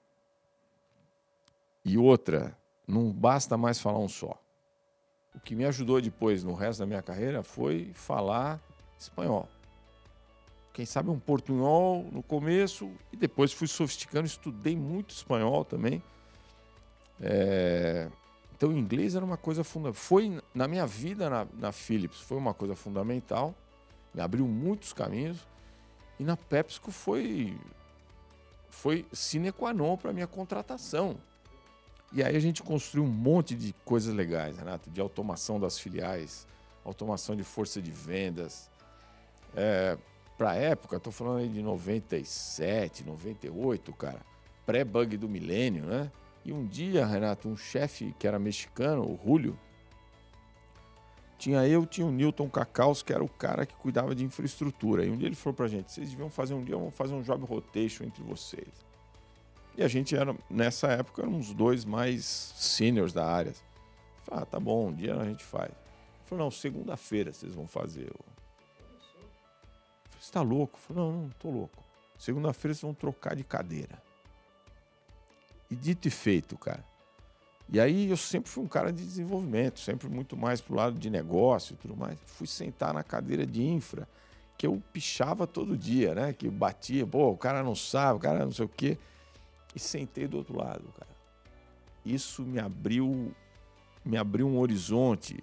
E 1.84 1.98
outra, 1.98 2.58
não 2.88 3.12
basta 3.12 3.58
mais 3.58 3.80
falar 3.80 4.00
um 4.00 4.08
só. 4.08 4.42
O 5.36 5.40
que 5.40 5.56
me 5.56 5.66
ajudou 5.66 6.02
depois 6.02 6.44
no 6.44 6.54
resto 6.54 6.80
da 6.80 6.86
minha 6.86 7.02
carreira 7.02 7.44
foi 7.44 7.92
falar 7.94 8.60
espanhol. 8.98 9.48
Quem 10.74 10.86
sabe 10.86 11.10
um 11.10 11.20
portunhol 11.20 12.08
no 12.12 12.24
começo 12.24 12.90
e 13.12 13.18
depois 13.18 13.52
fui 13.52 13.68
sofisticando, 13.68 14.26
estudei 14.26 14.76
muito 14.76 15.12
espanhol 15.12 15.66
também. 15.66 16.02
É, 17.22 18.10
então, 18.56 18.70
o 18.70 18.78
inglês 18.78 19.16
era 19.16 19.24
uma 19.24 19.38
coisa 19.38 19.64
fundamental. 19.64 20.02
Foi 20.02 20.42
na 20.54 20.68
minha 20.68 20.86
vida 20.86 21.30
na, 21.30 21.48
na 21.54 21.72
Philips, 21.72 22.20
foi 22.20 22.38
uma 22.38 22.54
coisa 22.54 22.76
fundamental. 22.76 23.56
Me 24.14 24.22
abriu 24.22 24.48
muitos 24.48 24.94
caminhos. 24.94 25.38
E 26.20 26.24
na 26.24 26.38
PepsiCo 26.38 26.92
foi 26.92 27.58
foi 28.70 29.06
sine 29.12 29.52
qua 29.52 29.74
non 29.74 29.98
para 29.98 30.14
minha 30.14 30.28
contratação. 30.28 31.18
E 32.14 32.24
aí 32.24 32.36
a 32.36 32.40
gente 32.40 32.62
construiu 32.62 33.06
um 33.06 33.10
monte 33.10 33.56
de 33.56 33.74
coisas 33.86 34.14
legais, 34.14 34.58
Renato, 34.58 34.90
de 34.90 35.00
automação 35.00 35.60
das 35.60 35.80
filiais, 35.80 36.46
automação 36.84 37.36
de 37.36 37.44
força 37.44 37.82
de 37.82 37.92
vendas. 37.92 38.70
É, 39.56 39.98
para 40.38 40.52
a 40.52 40.56
época, 40.56 40.98
estou 40.98 41.12
falando 41.12 41.40
aí 41.40 41.50
de 41.50 41.62
97, 41.62 43.04
98, 43.04 43.94
cara, 43.94 44.20
pré-bug 44.66 45.18
do 45.18 45.30
milênio, 45.30 45.86
né? 45.86 46.12
E 46.44 46.52
um 46.52 46.66
dia, 46.66 47.06
Renato, 47.06 47.48
um 47.48 47.56
chefe 47.56 48.16
que 48.18 48.28
era 48.28 48.40
mexicano, 48.40 49.04
o 49.04 49.20
Julio, 49.24 49.58
tinha 51.38 51.68
eu, 51.68 51.88
tinha 51.88 52.06
o 52.06 52.12
Newton 52.12 52.48
Cacaus, 52.50 53.02
que 53.02 53.12
era 53.12 53.24
o 53.24 53.28
cara 53.28 53.66
que 53.66 53.76
cuidava 53.76 54.14
de 54.14 54.24
infraestrutura. 54.24 55.04
E 55.04 55.10
um 55.10 55.18
dia 55.18 55.28
ele 55.28 55.36
falou 55.36 55.56
pra 55.56 55.68
gente: 55.68 55.92
vocês 55.92 56.10
deviam 56.12 56.30
fazer 56.30 56.54
um 56.54 56.64
dia, 56.64 56.78
vamos 56.78 56.94
fazer 56.94 57.16
um 57.16 57.22
job 57.24 57.44
rotation 57.46 58.04
entre 58.04 58.22
vocês. 58.22 58.92
E 59.76 59.84
a 59.84 59.88
gente 59.88 60.16
era, 60.16 60.36
nessa 60.50 60.88
época, 60.90 61.24
éramos 61.24 61.50
os 61.50 61.54
dois 61.56 61.84
mais 61.84 62.26
seniors 62.26 63.14
da 63.14 63.26
área. 63.26 63.54
falei, 64.24 64.44
ah, 64.44 64.46
tá 64.46 64.60
bom, 64.60 64.90
um 64.90 64.94
dia 64.94 65.16
a 65.16 65.26
gente 65.26 65.44
faz. 65.44 65.72
Ele 65.72 66.26
falou, 66.26 66.44
não, 66.44 66.52
segunda-feira 66.52 67.34
vocês 67.34 67.56
vão 67.56 67.68
fazer. 67.68 68.08
Eu 68.08 68.20
falei, 70.10 70.20
você 70.20 70.32
tá 70.32 70.42
louco? 70.42 70.78
Eu 70.78 70.82
falei, 70.82 71.04
não, 71.04 71.22
não 71.24 71.30
tô 71.30 71.50
louco. 71.50 71.84
Segunda-feira 72.20 72.76
vocês 72.76 72.82
vão 72.82 72.94
trocar 72.94 73.36
de 73.36 73.44
cadeira. 73.44 74.00
E 75.72 75.76
dito 75.76 76.06
e 76.06 76.12
feito, 76.12 76.58
cara. 76.58 76.84
E 77.70 77.80
aí 77.80 78.10
eu 78.10 78.18
sempre 78.18 78.50
fui 78.50 78.62
um 78.62 78.68
cara 78.68 78.92
de 78.92 79.02
desenvolvimento, 79.02 79.80
sempre 79.80 80.10
muito 80.10 80.36
mais 80.36 80.60
pro 80.60 80.76
lado 80.76 81.00
de 81.00 81.10
negócio 81.10 81.74
e 81.74 81.78
tudo 81.78 81.96
mais. 81.96 82.20
Fui 82.26 82.46
sentar 82.46 82.94
na 82.94 83.02
cadeira 83.02 83.46
de 83.46 83.64
infra, 83.64 84.06
que 84.58 84.68
eu 84.68 84.84
pichava 84.92 85.48
todo 85.48 85.78
dia, 85.78 86.14
né? 86.14 86.34
Que 86.34 86.50
batia, 86.50 87.08
pô, 87.08 87.30
o 87.30 87.38
cara 87.38 87.64
não 87.64 87.74
sabe, 87.74 88.18
o 88.18 88.22
cara 88.22 88.44
não 88.44 88.52
sei 88.52 88.66
o 88.66 88.70
quê. 88.70 88.98
E 89.74 89.80
sentei 89.80 90.28
do 90.28 90.36
outro 90.36 90.58
lado, 90.58 90.84
cara. 91.00 91.10
Isso 92.06 92.42
me 92.42 92.60
abriu 92.60 93.34
me 94.04 94.18
abriu 94.18 94.48
um 94.48 94.60
horizonte. 94.60 95.42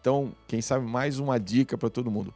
Então, 0.00 0.32
quem 0.48 0.62
sabe 0.62 0.86
mais 0.86 1.18
uma 1.18 1.38
dica 1.38 1.76
para 1.76 1.90
todo 1.90 2.10
mundo. 2.10 2.32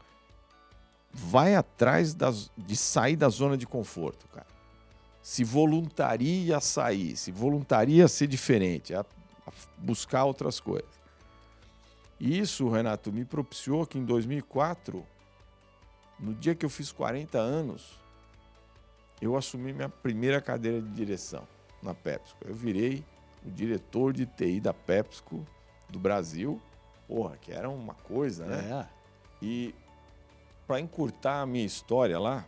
Vai 1.12 1.54
atrás 1.54 2.12
das, 2.12 2.50
de 2.58 2.76
sair 2.76 3.16
da 3.16 3.28
zona 3.30 3.56
de 3.56 3.66
conforto, 3.66 4.26
cara 4.28 4.49
se 5.22 5.44
voluntaria 5.44 6.56
a 6.56 6.60
sair, 6.60 7.16
se 7.16 7.30
voluntaria 7.30 8.04
a 8.04 8.08
ser 8.08 8.26
diferente, 8.26 8.94
a, 8.94 9.00
a 9.00 9.52
buscar 9.78 10.24
outras 10.24 10.58
coisas. 10.60 11.00
E 12.18 12.38
isso, 12.38 12.68
Renato, 12.68 13.12
me 13.12 13.24
propiciou 13.24 13.86
que 13.86 13.98
em 13.98 14.04
2004, 14.04 15.04
no 16.18 16.34
dia 16.34 16.54
que 16.54 16.64
eu 16.64 16.70
fiz 16.70 16.92
40 16.92 17.38
anos, 17.38 17.98
eu 19.20 19.36
assumi 19.36 19.72
minha 19.72 19.88
primeira 19.88 20.40
cadeira 20.40 20.80
de 20.80 20.88
direção 20.90 21.46
na 21.82 21.94
PepsiCo. 21.94 22.46
Eu 22.46 22.54
virei 22.54 23.04
o 23.44 23.50
diretor 23.50 24.12
de 24.12 24.26
TI 24.26 24.60
da 24.60 24.74
PepsiCo 24.74 25.46
do 25.88 25.98
Brasil, 25.98 26.60
porra, 27.08 27.36
que 27.38 27.52
era 27.52 27.68
uma 27.68 27.94
coisa, 27.94 28.46
né? 28.46 28.86
É. 28.86 29.00
E 29.42 29.74
para 30.66 30.78
encurtar 30.78 31.40
a 31.40 31.46
minha 31.46 31.64
história 31.64 32.18
lá, 32.18 32.46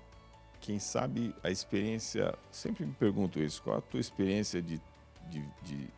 quem 0.63 0.79
sabe 0.79 1.35
a 1.43 1.51
experiência. 1.51 2.35
Sempre 2.51 2.87
me 2.87 2.95
pergunto 2.95 3.39
isso: 3.39 3.63
qual 3.63 3.79
a 3.79 3.81
tua 3.83 4.01
experiência 4.01 4.63
de, 4.63 4.81
de, 5.29 5.45
de 5.63 5.89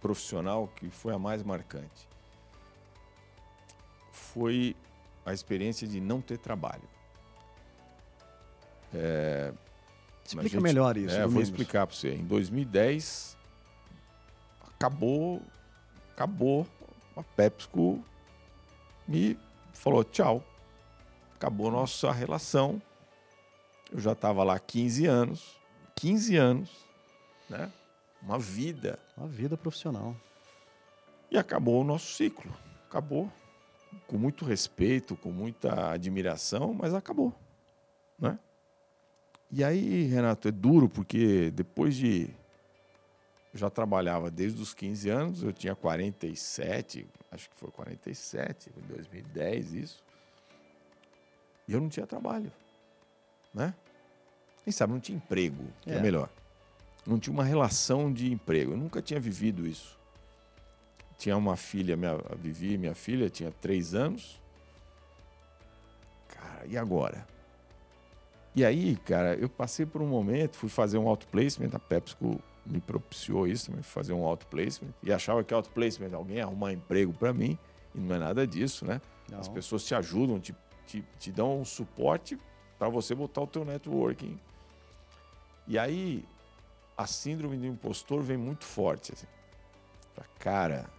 profissional 0.00 0.68
que 0.68 0.88
foi 0.88 1.12
a 1.12 1.18
mais 1.18 1.42
marcante? 1.42 2.08
Foi 4.10 4.74
a 5.26 5.32
experiência 5.32 5.86
de 5.86 6.00
não 6.00 6.20
ter 6.20 6.38
trabalho. 6.38 6.88
É, 8.94 9.52
Explica 10.24 10.48
gente, 10.48 10.62
melhor 10.62 10.96
isso. 10.96 11.14
É, 11.14 11.26
vou 11.26 11.42
explicar 11.42 11.86
para 11.86 11.96
você. 11.96 12.14
Em 12.14 12.24
2010, 12.24 13.36
acabou, 14.74 15.42
acabou. 16.12 16.66
A 17.16 17.22
PepsiCo 17.22 18.02
me 19.06 19.38
falou 19.72 20.04
tchau. 20.04 20.42
Acabou 21.34 21.70
nossa 21.70 22.12
relação 22.12 22.80
eu 23.92 24.00
já 24.00 24.12
estava 24.12 24.42
lá 24.42 24.58
15 24.58 25.06
anos. 25.06 25.60
15 25.96 26.36
anos, 26.36 26.70
né? 27.48 27.70
Uma 28.22 28.38
vida. 28.38 28.98
Uma 29.16 29.28
vida 29.28 29.56
profissional. 29.56 30.16
E 31.30 31.36
acabou 31.36 31.80
o 31.82 31.84
nosso 31.84 32.12
ciclo. 32.14 32.52
Acabou. 32.88 33.30
Com 34.06 34.16
muito 34.16 34.44
respeito, 34.44 35.14
com 35.16 35.30
muita 35.30 35.90
admiração, 35.90 36.72
mas 36.72 36.94
acabou. 36.94 37.34
Né? 38.18 38.38
E 39.50 39.62
aí, 39.62 40.04
Renato, 40.04 40.48
é 40.48 40.50
duro 40.50 40.88
porque 40.88 41.50
depois 41.50 41.94
de. 41.94 42.30
Eu 43.52 43.58
já 43.58 43.68
trabalhava 43.68 44.30
desde 44.30 44.62
os 44.62 44.72
15 44.72 45.10
anos, 45.10 45.42
eu 45.42 45.52
tinha 45.52 45.76
47, 45.76 47.06
acho 47.30 47.50
que 47.50 47.56
foi 47.56 47.70
47, 47.70 48.70
em 48.74 48.86
2010 48.86 49.74
isso. 49.74 50.02
E 51.68 51.74
eu 51.74 51.80
não 51.82 51.90
tinha 51.90 52.06
trabalho 52.06 52.50
né? 53.54 53.74
Quem 54.64 54.72
sabe 54.72 54.92
não 54.92 55.00
tinha 55.00 55.16
emprego, 55.16 55.64
que 55.80 55.90
é. 55.90 55.94
é 55.94 56.00
melhor. 56.00 56.28
Não 57.06 57.18
tinha 57.18 57.32
uma 57.34 57.44
relação 57.44 58.12
de 58.12 58.32
emprego. 58.32 58.72
Eu 58.72 58.76
nunca 58.76 59.02
tinha 59.02 59.18
vivido 59.18 59.66
isso. 59.66 59.98
Tinha 61.18 61.36
uma 61.36 61.56
filha, 61.56 61.96
minha, 61.96 62.12
a 62.12 62.34
Vivi, 62.34 62.78
minha 62.78 62.94
filha, 62.94 63.28
tinha 63.28 63.50
três 63.50 63.94
anos. 63.94 64.40
Cara, 66.28 66.66
e 66.66 66.76
agora? 66.76 67.26
E 68.54 68.64
aí, 68.64 68.96
cara, 68.96 69.34
eu 69.34 69.48
passei 69.48 69.86
por 69.86 70.02
um 70.02 70.06
momento, 70.06 70.56
fui 70.56 70.68
fazer 70.68 70.98
um 70.98 71.08
outplacement, 71.08 71.70
a 71.72 71.78
PepsiCo 71.78 72.40
me 72.66 72.80
propiciou 72.80 73.46
isso, 73.46 73.66
também 73.66 73.82
fazer 73.82 74.12
um 74.12 74.24
outplacement, 74.24 74.92
e 75.02 75.12
achava 75.12 75.42
que 75.42 75.54
outplacement, 75.54 76.14
alguém 76.14 76.40
arrumar 76.40 76.72
emprego 76.72 77.12
para 77.12 77.32
mim, 77.32 77.58
e 77.94 77.98
não 77.98 78.14
é 78.14 78.18
nada 78.18 78.46
disso, 78.46 78.84
né? 78.84 79.00
Não. 79.30 79.38
As 79.38 79.48
pessoas 79.48 79.84
te 79.84 79.94
ajudam, 79.94 80.38
te, 80.38 80.54
te, 80.86 81.04
te 81.18 81.32
dão 81.32 81.60
um 81.60 81.64
suporte 81.64 82.38
para 82.82 82.88
você 82.88 83.14
botar 83.14 83.42
o 83.42 83.46
teu 83.46 83.64
networking. 83.64 84.36
E 85.68 85.78
aí 85.78 86.24
a 86.98 87.06
síndrome 87.06 87.56
do 87.56 87.64
impostor 87.64 88.22
vem 88.22 88.36
muito 88.36 88.64
forte. 88.64 89.12
Assim. 89.12 89.28
Cara, 90.40 90.90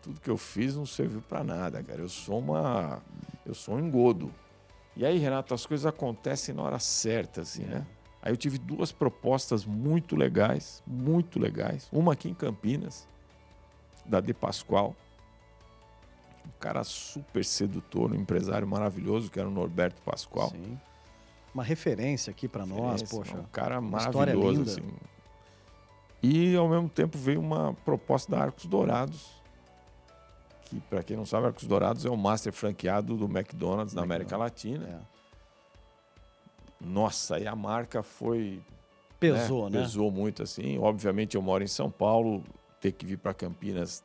tudo 0.00 0.22
que 0.22 0.30
eu 0.30 0.38
fiz 0.38 0.74
não 0.74 0.86
serviu 0.86 1.20
para 1.20 1.44
nada, 1.44 1.82
cara. 1.82 2.00
Eu 2.00 2.08
sou 2.08 2.38
uma. 2.38 3.02
Eu 3.44 3.52
sou 3.52 3.74
um 3.74 3.78
engodo. 3.78 4.32
E 4.96 5.04
aí, 5.04 5.18
Renato, 5.18 5.52
as 5.52 5.66
coisas 5.66 5.84
acontecem 5.84 6.54
na 6.54 6.62
hora 6.62 6.78
certa, 6.78 7.42
assim, 7.42 7.64
né? 7.64 7.86
Aí 8.22 8.32
eu 8.32 8.36
tive 8.38 8.56
duas 8.56 8.90
propostas 8.90 9.66
muito 9.66 10.16
legais, 10.16 10.82
muito 10.86 11.38
legais. 11.38 11.90
Uma 11.92 12.14
aqui 12.14 12.30
em 12.30 12.34
Campinas, 12.34 13.06
da 14.02 14.18
De 14.18 14.32
Pascoal. 14.32 14.96
Um 16.46 16.58
cara 16.58 16.82
super 16.84 17.44
sedutor, 17.44 18.12
um 18.12 18.14
empresário 18.14 18.66
maravilhoso, 18.66 19.30
que 19.30 19.38
era 19.38 19.46
o 19.46 19.52
Norberto 19.52 20.00
Pascoal. 20.00 20.48
Sim 20.52 20.78
uma 21.58 21.64
referência 21.64 22.30
aqui 22.30 22.48
para 22.48 22.64
nós, 22.64 23.02
poxa. 23.02 23.36
Um 23.36 23.44
cara 23.44 23.80
maravilhoso, 23.80 24.62
assim. 24.62 24.82
E 26.22 26.56
ao 26.56 26.68
mesmo 26.68 26.88
tempo 26.88 27.16
veio 27.18 27.40
uma 27.40 27.74
proposta 27.84 28.30
da 28.32 28.42
Arcos 28.42 28.66
Dourados, 28.66 29.28
que 30.64 30.80
para 30.80 31.02
quem 31.02 31.16
não 31.16 31.24
sabe, 31.24 31.46
Arcos 31.46 31.64
Dourados 31.64 32.04
é 32.04 32.10
o 32.10 32.16
master 32.16 32.52
franqueado 32.52 33.16
do 33.16 33.24
McDonald's 33.24 33.94
na 33.94 34.02
América 34.02 34.36
Latina. 34.36 35.04
É. 35.04 35.18
Nossa, 36.80 37.36
aí 37.36 37.46
a 37.46 37.56
marca 37.56 38.02
foi 38.02 38.62
Pesou, 39.18 39.68
né? 39.68 39.80
Pesou 39.80 40.10
muito 40.10 40.42
assim. 40.42 40.78
Obviamente 40.78 41.34
eu 41.34 41.42
moro 41.42 41.64
em 41.64 41.68
São 41.68 41.90
Paulo, 41.90 42.44
ter 42.80 42.92
que 42.92 43.04
vir 43.04 43.18
para 43.18 43.34
Campinas, 43.34 44.04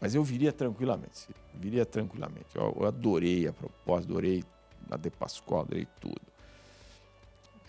mas 0.00 0.14
eu 0.14 0.22
viria 0.22 0.52
tranquilamente. 0.52 1.28
Viria 1.54 1.84
tranquilamente. 1.84 2.54
Eu, 2.54 2.76
eu 2.78 2.86
adorei 2.86 3.48
a 3.48 3.52
proposta, 3.52 4.08
adorei 4.08 4.44
a 4.88 4.96
De 4.96 5.10
Pascoal, 5.10 5.62
adorei 5.62 5.86
tudo. 6.00 6.20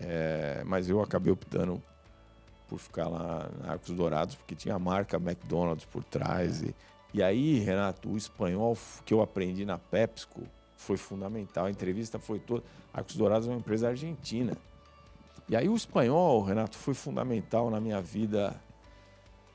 É, 0.04 0.64
mas 0.66 0.90
eu 0.90 1.02
acabei 1.02 1.32
optando 1.32 1.82
por 2.68 2.80
ficar 2.80 3.08
lá 3.08 3.50
na 3.62 3.74
Arcos 3.74 3.92
Dourados, 3.92 4.36
porque 4.36 4.56
tinha 4.56 4.76
a 4.76 4.80
marca 4.80 5.18
McDonald's 5.18 5.86
por 5.86 6.04
trás. 6.04 6.62
E, 6.62 6.76
e 7.14 7.22
aí, 7.22 7.60
Renato, 7.60 8.10
o 8.10 8.18
espanhol 8.18 8.78
que 9.06 9.14
eu 9.14 9.22
aprendi 9.22 9.66
na 9.66 9.78
PepsiCo 9.78 10.42
foi 10.78 10.98
fundamental. 10.98 11.66
A 11.66 11.72
entrevista 11.72 12.18
foi 12.18 12.40
toda. 12.40 12.64
Arcos 12.94 13.16
Dourados 13.16 13.48
é 13.48 13.52
uma 13.52 13.60
empresa 13.60 13.90
argentina. 13.90 14.58
E 15.48 15.56
aí 15.56 15.68
o 15.68 15.76
espanhol, 15.76 16.42
Renato, 16.42 16.78
foi 16.78 16.94
fundamental 16.94 17.70
na 17.70 17.80
minha 17.80 18.02
vida. 18.02 18.56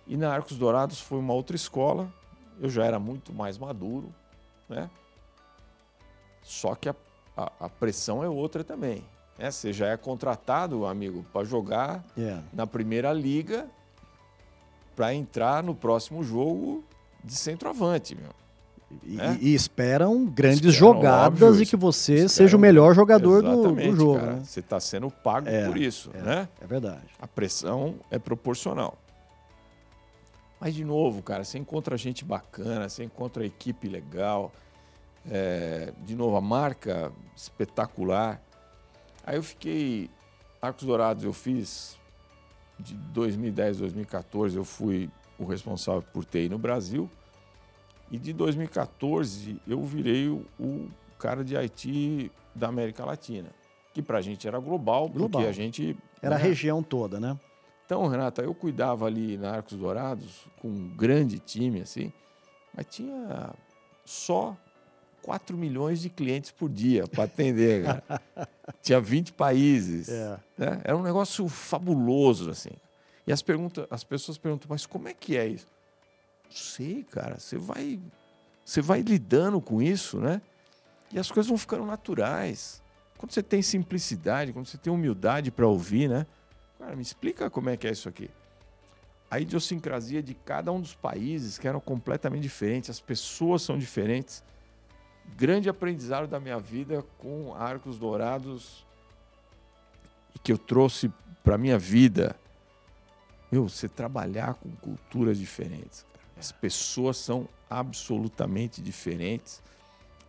E 0.06 0.16
na 0.16 0.32
Arcos 0.32 0.58
Dourados 0.58 1.00
foi 1.00 1.18
uma 1.18 1.32
outra 1.32 1.56
escola. 1.56 2.12
Eu 2.60 2.68
já 2.68 2.84
era 2.84 2.98
muito 2.98 3.32
mais 3.32 3.58
maduro, 3.58 4.14
né? 4.68 4.90
Só 6.42 6.74
que 6.74 6.88
a, 6.88 6.94
a, 7.36 7.52
a 7.60 7.68
pressão 7.68 8.22
é 8.22 8.28
outra 8.28 8.62
também. 8.62 9.02
Né? 9.38 9.50
Você 9.50 9.72
já 9.72 9.88
é 9.88 9.96
contratado, 9.96 10.86
amigo, 10.86 11.24
para 11.32 11.44
jogar 11.44 12.04
Yeah. 12.16 12.42
na 12.52 12.66
primeira 12.66 13.12
liga 13.12 13.66
para 14.94 15.12
entrar 15.14 15.62
no 15.62 15.74
próximo 15.74 16.22
jogo 16.24 16.82
de 17.22 17.34
centroavante, 17.34 18.14
meu. 18.14 18.30
E, 19.04 19.20
É? 19.20 19.36
e 19.40 19.52
esperam 19.54 20.24
grandes 20.26 20.60
Esperam, 20.64 20.94
jogadas 20.94 21.42
óbvio, 21.42 21.62
e 21.62 21.66
que 21.66 21.76
você 21.76 22.12
esperam- 22.12 22.28
seja 22.28 22.56
o 22.56 22.60
melhor 22.60 22.94
jogador 22.94 23.42
do, 23.42 23.74
do 23.74 23.96
jogo. 23.96 24.20
cara. 24.20 24.32
Né? 24.34 24.42
Você 24.44 24.60
está 24.60 24.78
sendo 24.80 25.10
pago 25.10 25.48
É, 25.48 25.66
por 25.66 25.76
isso, 25.76 26.10
é. 26.14 26.22
né? 26.22 26.48
É 26.60 26.66
verdade. 26.66 27.02
A 27.20 27.26
pressão 27.26 27.96
é 28.10 28.18
proporcional. 28.18 28.96
Mas, 30.58 30.74
de 30.74 30.84
novo, 30.84 31.20
cara, 31.22 31.44
você 31.44 31.58
encontra 31.58 31.96
gente 31.98 32.24
bacana, 32.24 32.88
você 32.88 33.04
encontra 33.04 33.44
equipe 33.44 33.88
legal. 33.88 34.50
é, 35.28 35.92
de 36.04 36.14
novo, 36.14 36.36
a 36.36 36.40
marca 36.40 37.10
espetacular. 37.36 38.40
Aí 39.26 39.36
eu 39.36 39.42
fiquei. 39.42 40.08
Arcos 40.62 40.84
Dourados 40.84 41.24
eu 41.24 41.32
fiz 41.32 41.98
de 42.78 42.94
2010 42.94 43.78
a 43.78 43.80
2014, 43.80 44.56
eu 44.56 44.64
fui 44.64 45.10
o 45.38 45.44
responsável 45.44 46.02
por 46.12 46.24
TI 46.24 46.48
no 46.48 46.58
Brasil. 46.58 47.10
E 48.10 48.18
de 48.18 48.32
2014 48.32 49.60
eu 49.66 49.82
virei 49.82 50.28
o, 50.28 50.46
o 50.58 50.88
cara 51.18 51.44
de 51.44 51.56
IT 51.56 52.30
da 52.54 52.68
América 52.68 53.04
Latina. 53.04 53.50
Que 53.92 54.00
pra 54.00 54.20
gente 54.20 54.46
era 54.46 54.58
global, 54.58 55.08
Global. 55.08 55.30
porque 55.30 55.46
a 55.46 55.52
gente. 55.52 55.96
Era 56.22 56.36
a 56.36 56.38
né, 56.38 56.44
região 56.44 56.82
toda, 56.82 57.18
né? 57.18 57.38
então, 57.84 58.06
Renata, 58.08 58.42
eu 58.42 58.52
cuidava 58.52 59.06
ali 59.06 59.36
na 59.36 59.52
Arcos 59.52 59.76
Dourados 59.76 60.46
com 60.60 60.68
um 60.68 60.88
grande 60.88 61.38
time, 61.38 61.80
assim, 61.80 62.12
mas 62.74 62.86
tinha 62.86 63.54
só 64.04 64.56
4 65.26 65.58
milhões 65.58 66.00
de 66.00 66.08
clientes 66.08 66.52
por 66.52 66.70
dia 66.70 67.08
para 67.08 67.24
atender, 67.24 67.84
cara. 67.84 68.22
tinha 68.80 69.00
20 69.00 69.32
países. 69.32 70.08
É. 70.08 70.38
né? 70.56 70.80
Era 70.84 70.96
um 70.96 71.02
negócio 71.02 71.48
fabuloso, 71.48 72.48
assim. 72.48 72.70
E 73.26 73.32
as, 73.32 73.42
perguntas, 73.42 73.88
as 73.90 74.04
pessoas 74.04 74.38
perguntam, 74.38 74.68
mas 74.70 74.86
como 74.86 75.08
é 75.08 75.12
que 75.12 75.36
é 75.36 75.48
isso? 75.48 75.66
Não 76.44 76.52
sei, 76.52 77.04
cara. 77.10 77.40
Você 77.40 77.58
vai, 77.58 77.98
você 78.64 78.80
vai 78.80 79.00
lidando 79.00 79.60
com 79.60 79.82
isso, 79.82 80.20
né? 80.20 80.40
E 81.12 81.18
as 81.18 81.28
coisas 81.28 81.48
vão 81.48 81.58
ficando 81.58 81.84
naturais. 81.84 82.80
Quando 83.18 83.32
você 83.32 83.42
tem 83.42 83.62
simplicidade, 83.62 84.52
quando 84.52 84.66
você 84.66 84.78
tem 84.78 84.92
humildade 84.92 85.50
para 85.50 85.66
ouvir, 85.66 86.08
né? 86.08 86.24
Cara, 86.78 86.94
me 86.94 87.02
explica 87.02 87.50
como 87.50 87.68
é 87.68 87.76
que 87.76 87.88
é 87.88 87.90
isso 87.90 88.08
aqui. 88.08 88.30
A 89.28 89.40
idiosincrasia 89.40 90.22
de 90.22 90.34
cada 90.34 90.70
um 90.70 90.80
dos 90.80 90.94
países 90.94 91.58
que 91.58 91.66
eram 91.66 91.80
completamente 91.80 92.42
diferentes, 92.42 92.90
as 92.90 93.00
pessoas 93.00 93.62
são 93.62 93.76
diferentes. 93.76 94.44
Grande 95.34 95.68
aprendizado 95.68 96.26
da 96.26 96.38
minha 96.38 96.58
vida 96.58 97.04
com 97.18 97.54
Arcos 97.54 97.98
Dourados 97.98 98.86
e 100.34 100.38
que 100.38 100.52
eu 100.52 100.58
trouxe 100.58 101.12
para 101.42 101.58
minha 101.58 101.78
vida. 101.78 102.36
Meu, 103.50 103.68
você 103.68 103.88
trabalhar 103.88 104.54
com 104.54 104.70
culturas 104.76 105.38
diferentes. 105.38 106.04
cara. 106.12 106.26
As 106.38 106.52
pessoas 106.52 107.16
são 107.16 107.48
absolutamente 107.68 108.80
diferentes 108.80 109.62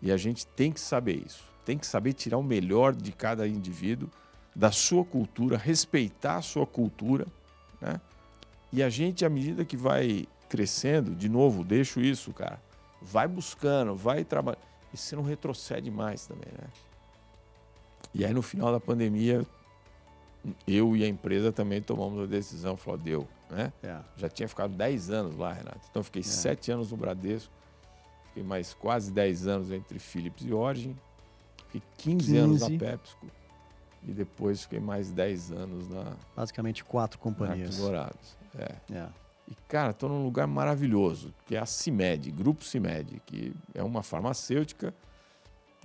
e 0.01 0.11
a 0.11 0.17
gente 0.17 0.45
tem 0.47 0.71
que 0.71 0.79
saber 0.79 1.23
isso. 1.25 1.43
Tem 1.65 1.77
que 1.77 1.85
saber 1.85 2.13
tirar 2.13 2.37
o 2.37 2.43
melhor 2.43 2.95
de 2.95 3.11
cada 3.11 3.47
indivíduo, 3.47 4.09
da 4.55 4.71
sua 4.71 5.03
cultura, 5.03 5.57
respeitar 5.57 6.37
a 6.37 6.41
sua 6.41 6.65
cultura, 6.65 7.27
né? 7.81 7.99
E 8.71 8.83
a 8.83 8.89
gente, 8.89 9.25
à 9.25 9.29
medida 9.29 9.63
que 9.63 9.77
vai 9.77 10.27
crescendo, 10.49 11.15
de 11.15 11.29
novo, 11.29 11.63
deixo 11.63 12.01
isso, 12.01 12.33
cara, 12.33 12.61
vai 13.01 13.27
buscando, 13.27 13.95
vai 13.95 14.23
trabalhando. 14.23 14.66
E 14.93 14.97
você 14.97 15.15
não 15.15 15.23
retrocede 15.23 15.91
mais 15.91 16.25
também, 16.25 16.51
né? 16.57 16.67
E 18.13 18.25
aí, 18.25 18.33
no 18.33 18.41
final 18.41 18.71
da 18.71 18.79
pandemia, 18.79 19.45
eu 20.67 20.95
e 20.95 21.03
a 21.03 21.07
empresa 21.07 21.51
também 21.51 21.81
tomamos 21.81 22.23
a 22.23 22.25
decisão, 22.25 22.77
falou, 22.77 22.97
deu, 22.97 23.27
né? 23.49 23.71
É. 23.83 23.99
Já 24.15 24.29
tinha 24.29 24.47
ficado 24.47 24.73
10 24.73 25.09
anos 25.09 25.35
lá, 25.35 25.51
Renato. 25.51 25.81
Então, 25.89 26.03
fiquei 26.03 26.23
7 26.23 26.71
anos 26.71 26.91
no 26.91 26.97
Bradesco, 26.97 27.51
fiquei 28.27 28.43
mais 28.43 28.73
quase 28.73 29.11
10 29.11 29.47
anos 29.47 29.71
entre 29.71 29.99
Philips 29.99 30.45
e 30.45 30.53
Origin, 30.53 30.95
fiquei 31.65 31.81
15, 31.97 32.37
anos 32.37 32.61
na 32.61 32.67
15. 32.67 32.79
PepsiCo 32.79 33.27
e 34.07 34.11
depois 34.11 34.61
fiquei 34.63 34.79
mais 34.79 35.11
10 35.11 35.51
anos 35.51 35.89
na, 35.89 36.13
Basicamente 36.35 36.83
quatro 36.83 37.19
na 37.19 37.23
companhias. 37.23 37.69
Arcos 37.69 37.77
Dourados. 37.77 38.37
É. 38.57 38.75
É. 38.93 39.07
E, 39.49 39.55
cara, 39.67 39.91
estou 39.91 40.09
num 40.09 40.23
lugar 40.23 40.45
maravilhoso, 40.47 41.33
que 41.45 41.55
é 41.55 41.59
a 41.59 41.65
CIMED, 41.65 42.31
Grupo 42.31 42.63
CIMED, 42.63 43.21
que 43.25 43.53
é 43.73 43.81
uma 43.83 44.03
farmacêutica, 44.03 44.93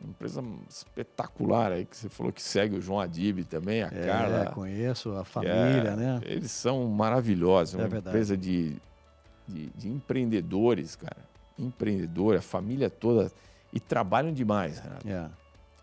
uma 0.03 0.11
empresa 0.11 0.43
espetacular 0.69 1.71
aí, 1.73 1.85
que 1.85 1.97
você 1.97 2.09
falou 2.09 2.33
que 2.33 2.43
segue 2.43 2.77
o 2.77 2.81
João 2.81 2.99
Adib 2.99 3.45
também, 3.45 3.83
a 3.83 3.87
É, 3.87 4.07
Carla. 4.07 4.47
conheço 4.53 5.13
a 5.17 5.23
que 5.23 5.31
família, 5.31 5.91
é- 5.91 5.97
né? 5.97 6.21
Eles 6.25 6.51
são 6.51 6.85
maravilhosos, 6.89 7.75
é 7.75 7.79
É 7.79 7.81
uma 7.83 7.89
verdade. 7.89 8.09
empresa 8.17 8.37
de, 8.37 8.77
de, 9.47 9.71
de 9.71 9.89
empreendedores, 9.89 10.97
cara. 10.97 11.19
Empreendedor, 11.59 12.37
a 12.37 12.43
família 12.43 12.91
toda. 12.91 13.31
E 13.73 13.79
trabalham 13.79 14.33
demais, 14.33 14.81
Renato. 14.81 15.09
É. 15.09 15.31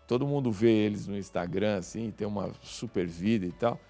Todo 0.06 0.26
mundo 0.26 0.52
vê 0.52 0.70
eles 0.70 1.06
no 1.06 1.16
Instagram, 1.16 1.78
assim, 1.78 2.10
tem 2.10 2.26
uma 2.26 2.50
super 2.62 3.06
vida 3.06 3.46
e 3.46 3.52
tal. 3.52 3.80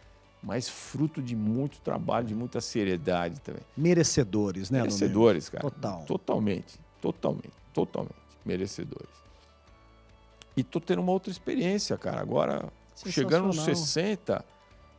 Mas 0.42 0.68
fruto 0.68 1.20
de 1.22 1.37
muito 1.37 1.81
trabalho, 1.81 2.26
de 2.26 2.35
muita 2.35 2.61
seriedade 2.61 3.40
também. 3.40 3.62
Merecedores, 3.76 4.70
né? 4.70 4.81
Merecedores, 4.81 5.48
cara. 5.48 5.62
Total. 5.62 6.05
Totalmente, 6.07 6.81
totalmente, 7.00 7.53
totalmente. 7.74 8.14
Merecedores. 8.44 9.20
E 10.57 10.62
tô 10.64 10.81
tendo 10.81 11.03
uma 11.03 11.12
outra 11.12 11.31
experiência, 11.31 11.96
cara. 11.98 12.20
Agora, 12.20 12.72
chegando 13.07 13.46
nos 13.48 13.57
Sensacional. 13.57 13.87
60, 13.87 14.44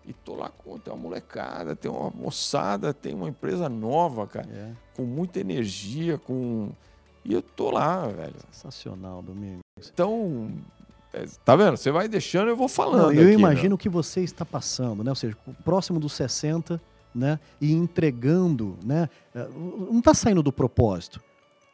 e 0.05 0.13
tô 0.13 0.35
lá 0.35 0.49
com 0.49 0.77
tem 0.77 0.93
uma 0.93 0.99
molecada, 1.01 1.75
tem 1.75 1.89
uma 1.89 2.09
moçada, 2.11 2.93
tem 2.93 3.13
uma 3.13 3.27
empresa 3.29 3.67
nova, 3.67 4.25
cara, 4.27 4.47
É. 4.47 4.71
com 4.95 5.03
muita 5.03 5.39
energia, 5.39 6.17
com. 6.17 6.69
E 7.25 7.33
eu 7.33 7.41
tô 7.41 7.69
lá, 7.71 8.07
velho. 8.07 8.35
Sensacional, 8.51 9.21
Domingo. 9.21 9.59
Então, 9.79 10.51
tá 11.43 11.55
vendo? 11.55 11.77
Você 11.77 11.91
vai 11.91 12.07
deixando, 12.07 12.49
eu 12.49 12.55
vou 12.55 12.67
falando. 12.67 13.03
Não, 13.03 13.11
eu 13.11 13.27
aqui, 13.27 13.33
imagino 13.33 13.69
meu. 13.69 13.75
o 13.75 13.77
que 13.77 13.89
você 13.89 14.21
está 14.21 14.45
passando, 14.45 15.03
né? 15.03 15.11
Ou 15.11 15.15
seja, 15.15 15.35
próximo 15.63 15.99
dos 15.99 16.13
60, 16.13 16.81
né? 17.13 17.39
E 17.59 17.73
entregando, 17.73 18.77
né? 18.83 19.09
eh, 19.35 19.47
Não 19.89 19.99
está 19.99 20.13
saindo 20.13 20.41
do 20.41 20.51
propósito 20.51 21.21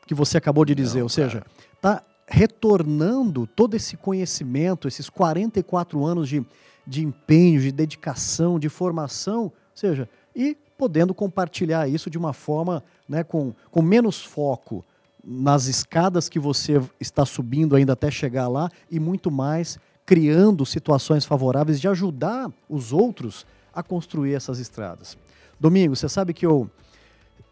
que 0.07 0.13
você 0.13 0.37
acabou 0.37 0.63
de 0.63 0.73
dizer, 0.73 0.99
Não, 0.99 1.03
ou 1.05 1.09
seja, 1.09 1.43
está 1.75 2.01
retornando 2.27 3.45
todo 3.45 3.75
esse 3.75 3.97
conhecimento, 3.97 4.87
esses 4.87 5.09
44 5.09 6.03
anos 6.05 6.29
de, 6.29 6.45
de 6.85 7.03
empenho, 7.03 7.59
de 7.59 7.71
dedicação, 7.71 8.57
de 8.57 8.69
formação, 8.69 9.43
ou 9.43 9.53
seja, 9.75 10.09
e 10.35 10.55
podendo 10.77 11.13
compartilhar 11.13 11.87
isso 11.89 12.09
de 12.09 12.17
uma 12.17 12.33
forma 12.33 12.83
né, 13.07 13.23
com, 13.23 13.53
com 13.69 13.81
menos 13.81 14.23
foco 14.23 14.83
nas 15.29 15.65
escadas 15.65 16.29
que 16.29 16.39
você 16.39 16.81
está 17.01 17.25
subindo 17.25 17.75
ainda 17.75 17.91
até 17.93 18.09
chegar 18.09 18.47
lá 18.47 18.69
e 18.89 18.97
muito 18.99 19.29
mais 19.29 19.77
criando 20.05 20.65
situações 20.65 21.25
favoráveis 21.25 21.81
de 21.81 21.87
ajudar 21.89 22.49
os 22.69 22.93
outros 22.93 23.45
a 23.73 23.83
construir 23.83 24.33
essas 24.33 24.57
estradas. 24.59 25.17
Domingo, 25.59 25.95
você 25.95 26.07
sabe 26.07 26.33
que 26.33 26.45
eu, 26.45 26.69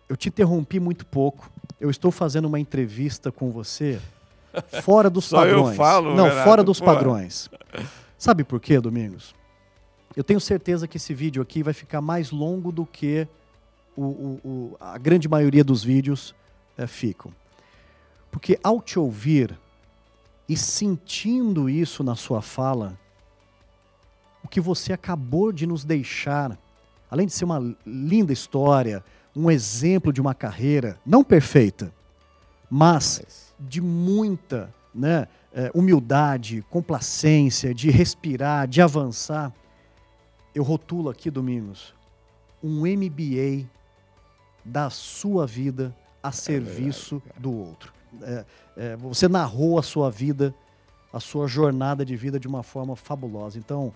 eu 0.07 0.15
te 0.15 0.29
interrompi 0.29 0.79
muito 0.79 1.05
pouco. 1.05 1.51
Eu 1.79 1.89
estou 1.89 2.11
fazendo 2.11 2.45
uma 2.45 2.59
entrevista 2.59 3.29
com 3.29 3.51
você 3.51 3.99
fora 4.81 5.09
dos 5.09 5.25
Só 5.25 5.45
eu 5.45 5.57
padrões. 5.57 5.75
falo, 5.77 6.15
Não, 6.15 6.29
Renato, 6.29 6.43
fora 6.47 6.63
dos 6.63 6.79
padrões. 6.79 7.49
Sabe 8.17 8.45
por 8.45 8.61
quê, 8.61 8.79
Domingos? 8.79 9.35
Eu 10.15 10.23
tenho 10.23 10.39
certeza 10.39 10.87
que 10.87 10.95
esse 10.95 11.13
vídeo 11.13 11.41
aqui 11.41 11.61
vai 11.61 11.73
ficar 11.73 11.99
mais 11.99 12.31
longo 12.31 12.71
do 12.71 12.85
que 12.85 13.27
o, 13.97 14.03
o- 14.03 14.39
o- 14.45 14.77
a 14.79 14.97
grande 14.97 15.27
maioria 15.27 15.63
dos 15.63 15.83
vídeos 15.83 16.33
eh, 16.77 16.87
ficam. 16.87 17.33
Porque 18.35 18.59
ao 18.61 18.81
te 18.81 18.99
ouvir 18.99 19.57
e 20.47 20.57
sentindo 20.57 21.69
isso 21.69 22.03
na 22.03 22.17
sua 22.17 22.41
fala, 22.41 22.99
o 24.43 24.47
que 24.49 24.59
você 24.59 24.91
acabou 24.91 25.53
de 25.53 25.65
nos 25.65 25.85
deixar, 25.85 26.59
além 27.09 27.27
de 27.27 27.31
ser 27.31 27.45
uma 27.45 27.73
linda 27.85 28.33
história, 28.33 29.01
um 29.33 29.49
exemplo 29.49 30.11
de 30.11 30.19
uma 30.19 30.35
carreira 30.35 30.99
não 31.05 31.23
perfeita, 31.23 31.93
mas 32.69 33.53
de 33.57 33.79
muita 33.79 34.69
né, 34.93 35.29
é, 35.53 35.71
humildade, 35.73 36.61
complacência, 36.69 37.73
de 37.73 37.89
respirar, 37.89 38.67
de 38.67 38.81
avançar. 38.81 39.53
Eu 40.53 40.63
rotulo 40.63 41.09
aqui, 41.09 41.31
Domingos, 41.31 41.93
um 42.61 42.81
MBA 42.81 43.65
da 44.65 44.89
sua 44.89 45.47
vida 45.47 45.95
a 46.21 46.33
serviço 46.33 47.15
é 47.15 47.19
verdade, 47.19 47.41
do 47.41 47.53
outro. 47.53 47.94
É, 48.21 48.45
é, 48.77 48.95
você 48.95 49.27
narrou 49.27 49.79
a 49.79 49.83
sua 49.83 50.09
vida, 50.09 50.53
a 51.11 51.19
sua 51.19 51.47
jornada 51.47 52.05
de 52.05 52.15
vida 52.15 52.39
de 52.39 52.47
uma 52.47 52.63
forma 52.63 52.95
fabulosa. 52.95 53.57
Então, 53.57 53.93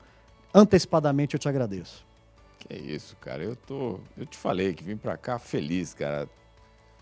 antecipadamente 0.54 1.36
eu 1.36 1.40
te 1.40 1.50
agradeço. 1.50 2.06
Que 2.60 2.74
isso, 2.74 3.16
cara. 3.18 3.44
Eu 3.44 3.56
tô, 3.56 4.00
eu 4.18 4.26
te 4.26 4.38
falei 4.38 4.74
que 4.74 4.84
vim 4.84 4.98
para 4.98 5.18
cá 5.18 5.40
feliz, 5.40 5.94
cara. 5.94 6.30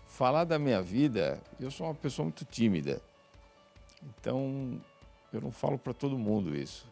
Falar 0.06 0.44
da 0.44 0.58
minha 0.58 0.80
vida, 0.80 1.40
eu 1.60 1.70
sou 1.70 1.86
uma 1.86 1.94
pessoa 1.94 2.24
muito 2.24 2.44
tímida. 2.44 3.00
Então, 4.02 4.80
eu 5.32 5.40
não 5.40 5.50
falo 5.50 5.78
para 5.78 5.92
todo 5.92 6.18
mundo 6.18 6.56
isso. 6.56 6.86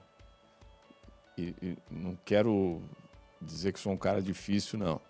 E, 1.39 1.55
e, 1.62 1.79
não 1.91 2.17
quero 2.25 2.81
dizer 3.41 3.73
que 3.73 3.81
sou 3.81 3.93
um 3.93 3.97
cara 3.97 4.23
difícil, 4.23 4.79
não. 4.79 5.01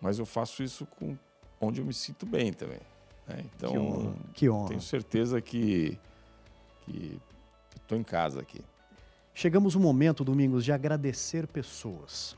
Mas 0.00 0.18
eu 0.18 0.26
faço 0.26 0.62
isso 0.62 0.86
com 0.86 1.16
onde 1.60 1.80
eu 1.80 1.86
me 1.86 1.94
sinto 1.94 2.26
bem 2.26 2.52
também. 2.52 2.80
Né? 3.26 3.44
Então, 3.56 3.70
que 3.70 3.78
honra. 3.78 4.12
Que 4.34 4.50
honra. 4.50 4.68
tenho 4.68 4.80
certeza 4.80 5.40
que, 5.40 5.98
que 6.84 7.20
estou 7.76 7.98
em 7.98 8.02
casa 8.02 8.40
aqui. 8.40 8.60
Chegamos 9.34 9.74
um 9.74 9.80
momento, 9.80 10.24
Domingos, 10.24 10.64
de 10.64 10.72
agradecer 10.72 11.46
pessoas. 11.46 12.36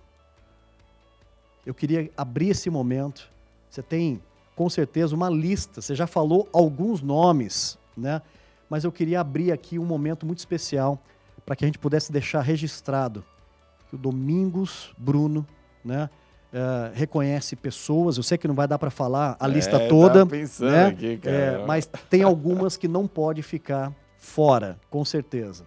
Eu 1.64 1.74
queria 1.74 2.11
abrir 2.16 2.51
esse 2.51 2.68
momento. 2.70 3.31
Você 3.70 3.83
tem, 3.83 4.20
com 4.57 4.68
certeza, 4.68 5.14
uma 5.14 5.31
lista. 5.31 5.81
Você 5.81 5.94
já 5.94 6.07
falou 6.07 6.48
alguns 6.53 7.01
nomes, 7.01 7.79
né? 7.96 8.20
Mas 8.68 8.85
eu 8.85 8.92
queria 8.92 9.20
abrir 9.20 9.53
aqui 9.53 9.79
um 9.79 9.85
momento 9.85 10.27
muito 10.27 10.38
especial 10.38 11.01
para 11.46 11.55
que 11.55 11.64
a 11.64 11.68
gente 11.68 11.79
pudesse 11.79 12.11
deixar 12.11 12.42
registrado 12.42 13.24
que 13.88 13.94
o 13.94 13.98
Domingos 13.98 14.92
Bruno, 14.98 15.46
né? 15.85 16.11
Uh, 16.51 16.91
reconhece 16.95 17.55
pessoas. 17.55 18.17
Eu 18.17 18.23
sei 18.23 18.39
que 18.39 18.49
não 18.49 18.55
vai 18.55 18.67
dar 18.67 18.79
para 18.79 18.91
falar 18.91 19.37
a 19.39 19.47
lista 19.47 19.77
é, 19.77 19.89
toda, 19.89 20.25
né? 20.25 20.87
Aqui, 20.87 21.21
é, 21.25 21.63
mas 21.67 21.87
tem 22.09 22.23
algumas 22.23 22.77
que 22.77 22.89
não 22.89 23.07
pode 23.07 23.43
ficar 23.43 23.93
fora, 24.17 24.79
com 24.89 25.05
certeza. 25.05 25.67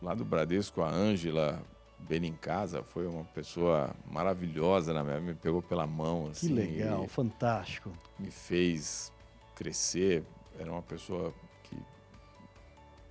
Lá 0.00 0.14
do 0.14 0.24
Bradesco, 0.24 0.80
a 0.82 0.88
Ângela 0.88 1.60
Benincasa 1.98 2.84
foi 2.84 3.06
uma 3.06 3.24
pessoa 3.24 3.90
maravilhosa, 4.08 4.94
né? 4.94 5.18
me 5.18 5.34
pegou 5.34 5.60
pela 5.60 5.86
mão. 5.86 6.28
Assim, 6.30 6.48
que 6.48 6.54
legal, 6.54 7.08
fantástico. 7.08 7.90
Me 8.18 8.30
fez 8.30 9.12
crescer. 9.56 10.22
Era 10.58 10.70
uma 10.70 10.82
pessoa 10.82 11.34
que 11.64 11.76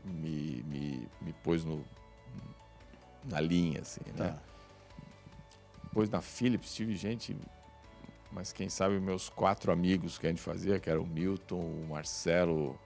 me, 0.06 0.64
me, 0.64 1.08
me 1.22 1.34
pôs 1.44 1.66
no, 1.66 1.84
na 3.26 3.42
linha, 3.42 3.82
assim, 3.82 4.02
né? 4.18 4.30
Tá. 4.30 4.55
Depois 5.96 6.10
na 6.10 6.20
Philips 6.20 6.76
tive 6.76 6.94
gente, 6.94 7.34
mas 8.30 8.52
quem 8.52 8.68
sabe 8.68 9.00
meus 9.00 9.30
quatro 9.30 9.72
amigos 9.72 10.18
que 10.18 10.28
a 10.28 10.30
gente 10.30 10.42
fazia, 10.42 10.78
que 10.78 10.90
era 10.90 11.02
o 11.02 11.08
Milton, 11.08 11.56
o 11.56 11.88
Marcelo, 11.90 12.78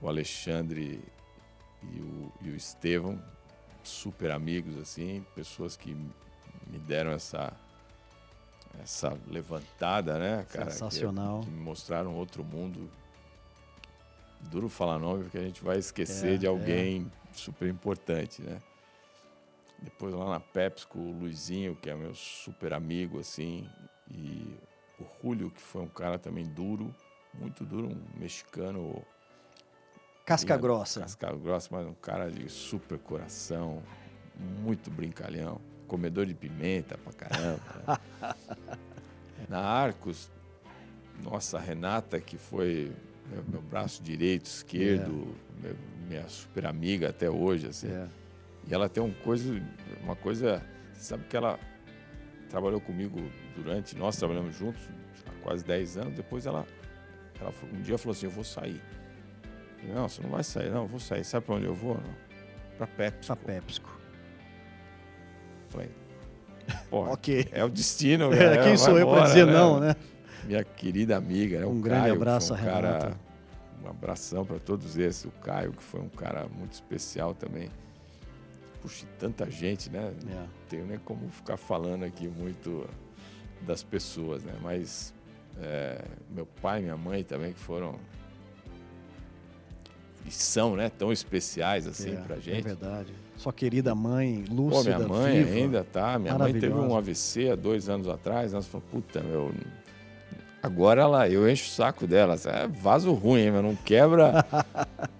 o 0.00 0.08
Alexandre 0.08 1.04
e 1.82 2.00
o, 2.00 2.32
e 2.40 2.48
o 2.52 2.56
Estevão, 2.56 3.22
super 3.84 4.30
amigos, 4.30 4.78
assim, 4.78 5.26
pessoas 5.34 5.76
que 5.76 5.94
me 6.66 6.78
deram 6.78 7.10
essa 7.10 7.52
essa 8.82 9.14
levantada, 9.28 10.18
né, 10.18 10.46
cara? 10.50 10.70
Sensacional. 10.70 11.40
Que, 11.40 11.46
que 11.48 11.52
me 11.52 11.60
mostraram 11.60 12.14
outro 12.14 12.42
mundo. 12.42 12.90
Duro 14.40 14.70
falar 14.70 14.98
nome, 14.98 15.24
porque 15.24 15.36
a 15.36 15.42
gente 15.42 15.62
vai 15.62 15.76
esquecer 15.76 16.36
é, 16.36 16.38
de 16.38 16.46
alguém 16.46 17.12
é. 17.30 17.34
super 17.34 17.68
importante, 17.68 18.40
né? 18.40 18.62
Depois 19.80 20.14
lá 20.14 20.30
na 20.30 20.40
PepsiCo, 20.40 20.98
o 20.98 21.12
Luizinho, 21.12 21.76
que 21.76 21.90
é 21.90 21.94
meu 21.94 22.14
super 22.14 22.72
amigo, 22.72 23.18
assim, 23.18 23.68
e 24.10 24.56
o 24.98 25.04
Julio, 25.22 25.50
que 25.50 25.60
foi 25.60 25.82
um 25.82 25.88
cara 25.88 26.18
também 26.18 26.46
duro, 26.46 26.94
muito 27.34 27.64
duro, 27.64 27.88
um 27.88 28.18
mexicano. 28.18 29.02
Casca 30.24 30.56
grossa. 30.56 31.00
Casca 31.00 31.32
grossa, 31.36 31.68
mas 31.70 31.86
um 31.86 31.94
cara 31.94 32.30
de 32.30 32.48
super 32.48 32.98
coração, 32.98 33.82
muito 34.62 34.90
brincalhão, 34.90 35.60
comedor 35.86 36.24
de 36.24 36.34
pimenta 36.34 36.96
pra 36.98 37.12
caramba. 37.12 38.00
na 39.48 39.60
Arcos, 39.60 40.30
nossa 41.22 41.58
Renata, 41.58 42.18
que 42.18 42.38
foi 42.38 42.92
meu, 43.26 43.44
meu 43.44 43.62
braço 43.62 44.02
direito, 44.02 44.46
esquerdo, 44.46 45.36
yeah. 45.62 45.78
minha 46.08 46.28
super 46.28 46.64
amiga 46.66 47.10
até 47.10 47.30
hoje, 47.30 47.66
assim. 47.68 47.88
Yeah 47.88 48.10
e 48.68 48.74
ela 48.74 48.88
tem 48.88 49.02
uma 49.02 49.14
coisa, 49.14 49.62
uma 50.02 50.16
coisa, 50.16 50.62
sabe 50.94 51.24
que 51.24 51.36
ela 51.36 51.58
trabalhou 52.48 52.80
comigo 52.80 53.20
durante, 53.54 53.96
nós 53.96 54.16
trabalhamos 54.16 54.56
juntos 54.56 54.82
há 55.26 55.42
quase 55.42 55.64
10 55.64 55.96
anos, 55.98 56.14
depois 56.14 56.46
ela, 56.46 56.66
ela 57.40 57.52
um 57.72 57.80
dia 57.80 57.96
falou 57.96 58.12
assim, 58.12 58.26
eu 58.26 58.32
vou 58.32 58.44
sair. 58.44 58.80
Falei, 59.78 59.94
não, 59.94 60.08
você 60.08 60.22
não 60.22 60.30
vai 60.30 60.42
sair, 60.42 60.70
não, 60.70 60.82
eu 60.82 60.88
vou 60.88 60.98
sair. 60.98 61.24
Sabe 61.24 61.46
para 61.46 61.54
onde 61.54 61.66
eu 61.66 61.74
vou? 61.74 61.98
Para 62.76 62.86
PepsiCo. 62.86 63.36
Para 63.36 63.54
PepsiCo. 63.54 64.00
Falei, 65.68 65.90
pô, 66.90 67.04
okay. 67.12 67.46
é 67.52 67.64
o 67.64 67.68
destino. 67.68 68.30
É, 68.34 68.64
quem 68.64 68.76
sou 68.76 68.98
eu 68.98 69.08
para 69.08 69.26
dizer 69.26 69.46
né? 69.46 69.52
não, 69.52 69.78
né? 69.78 69.94
Minha 70.44 70.64
querida 70.64 71.16
amiga, 71.16 71.60
né? 71.60 71.66
Um 71.66 71.80
grande 71.80 72.02
Caio, 72.02 72.14
abraço 72.14 72.52
um 72.52 72.56
Renata. 72.56 72.82
Cara, 72.82 73.16
um 73.84 73.88
abração 73.88 74.44
para 74.44 74.58
todos 74.58 74.96
esses. 74.96 75.24
O 75.24 75.30
Caio, 75.30 75.72
que 75.72 75.82
foi 75.82 76.00
um 76.00 76.08
cara 76.08 76.46
muito 76.48 76.72
especial 76.72 77.34
também 77.34 77.70
puxa, 78.80 79.06
tanta 79.18 79.50
gente, 79.50 79.90
né? 79.90 80.12
É. 80.28 80.34
Não 80.34 80.48
tenho 80.68 80.86
nem 80.86 80.98
como 80.98 81.28
ficar 81.28 81.56
falando 81.56 82.04
aqui 82.04 82.28
muito 82.28 82.88
das 83.62 83.82
pessoas, 83.82 84.42
né? 84.42 84.54
Mas 84.62 85.14
é, 85.60 86.04
meu 86.30 86.46
pai 86.60 86.80
e 86.80 86.82
minha 86.82 86.96
mãe 86.96 87.24
também 87.24 87.52
que 87.52 87.58
foram 87.58 87.98
e 90.26 90.30
são, 90.30 90.74
né, 90.74 90.90
tão 90.90 91.12
especiais 91.12 91.86
assim 91.86 92.12
é, 92.12 92.16
pra 92.16 92.36
é 92.36 92.40
gente. 92.40 92.58
É 92.58 92.62
verdade. 92.62 93.14
Sua 93.36 93.52
querida 93.52 93.94
mãe, 93.94 94.44
Lúcia. 94.50 94.92
Pô, 94.92 94.98
minha 94.98 95.08
mãe 95.08 95.44
viva, 95.44 95.56
ainda 95.56 95.84
tá. 95.84 96.18
Minha 96.18 96.36
mãe 96.36 96.52
teve 96.52 96.74
um 96.74 96.96
AVC 96.96 97.50
há 97.50 97.54
dois 97.54 97.88
anos 97.88 98.08
atrás. 98.08 98.52
Nós 98.52 98.66
falamos, 98.66 98.90
puta, 98.90 99.22
meu. 99.22 99.52
Agora 100.62 101.02
ela, 101.02 101.28
eu 101.28 101.48
encho 101.48 101.66
o 101.66 101.68
saco 101.68 102.06
dela. 102.06 102.34
É 102.46 102.66
vaso 102.66 103.12
ruim, 103.12 103.50
mas 103.50 103.62
não 103.62 103.76
quebra. 103.76 104.44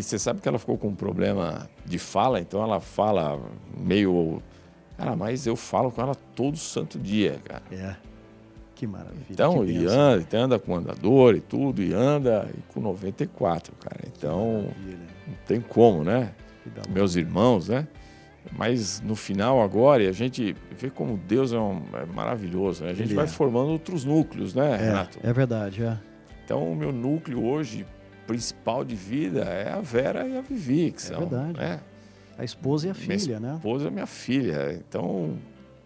E 0.00 0.02
você 0.02 0.18
sabe 0.18 0.40
que 0.40 0.48
ela 0.48 0.58
ficou 0.58 0.78
com 0.78 0.88
um 0.88 0.94
problema 0.94 1.68
de 1.84 1.98
fala, 1.98 2.40
então 2.40 2.62
ela 2.62 2.80
fala 2.80 3.38
meio. 3.76 4.42
Cara, 4.96 5.14
mas 5.14 5.46
eu 5.46 5.54
falo 5.56 5.90
com 5.92 6.00
ela 6.00 6.14
todo 6.34 6.56
santo 6.56 6.98
dia, 6.98 7.38
cara. 7.44 7.62
É. 7.70 7.96
Que 8.74 8.86
maravilha. 8.86 9.26
Então, 9.28 9.62
que 9.62 9.72
e 9.72 9.86
anda, 9.86 10.26
e 10.32 10.36
anda 10.36 10.58
com 10.58 10.74
andador 10.74 11.34
e 11.34 11.40
tudo, 11.42 11.82
e 11.82 11.92
anda 11.92 12.48
e 12.56 12.72
com 12.72 12.80
94, 12.80 13.74
cara. 13.78 14.00
Então, 14.06 14.68
não 15.26 15.34
tem 15.46 15.60
como, 15.60 16.02
né? 16.02 16.32
Meus 16.88 17.14
irmãos, 17.14 17.68
né? 17.68 17.86
Mas 18.56 19.02
no 19.02 19.14
final 19.14 19.60
agora, 19.62 20.08
a 20.08 20.12
gente 20.12 20.56
vê 20.78 20.88
como 20.88 21.18
Deus 21.18 21.52
é, 21.52 21.58
um, 21.58 21.82
é 21.92 22.06
maravilhoso, 22.06 22.84
né? 22.84 22.92
A 22.92 22.94
gente 22.94 23.08
Ele 23.08 23.14
vai 23.16 23.26
é. 23.26 23.28
formando 23.28 23.68
outros 23.68 24.02
núcleos, 24.02 24.54
né, 24.54 24.72
é, 24.72 24.76
Renato? 24.76 25.18
É 25.22 25.30
verdade, 25.30 25.84
é. 25.84 25.98
Então, 26.42 26.72
o 26.72 26.74
meu 26.74 26.90
núcleo 26.90 27.44
hoje, 27.44 27.84
principal 28.30 28.84
de 28.84 28.94
vida 28.94 29.40
é 29.40 29.72
a 29.72 29.80
Vera 29.80 30.24
e 30.24 30.38
a 30.38 30.40
Vivi, 30.40 30.92
que 30.92 30.98
é 30.98 31.00
são. 31.00 31.20
Verdade. 31.26 31.58
Né? 31.58 31.80
A 32.38 32.44
esposa 32.44 32.86
e 32.86 32.90
a 32.90 32.94
filha, 32.94 33.40
minha 33.40 33.40
né? 33.40 33.52
A 33.52 33.56
esposa 33.56 33.88
e 33.88 33.90
minha 33.90 34.06
filha. 34.06 34.72
Então, 34.72 35.36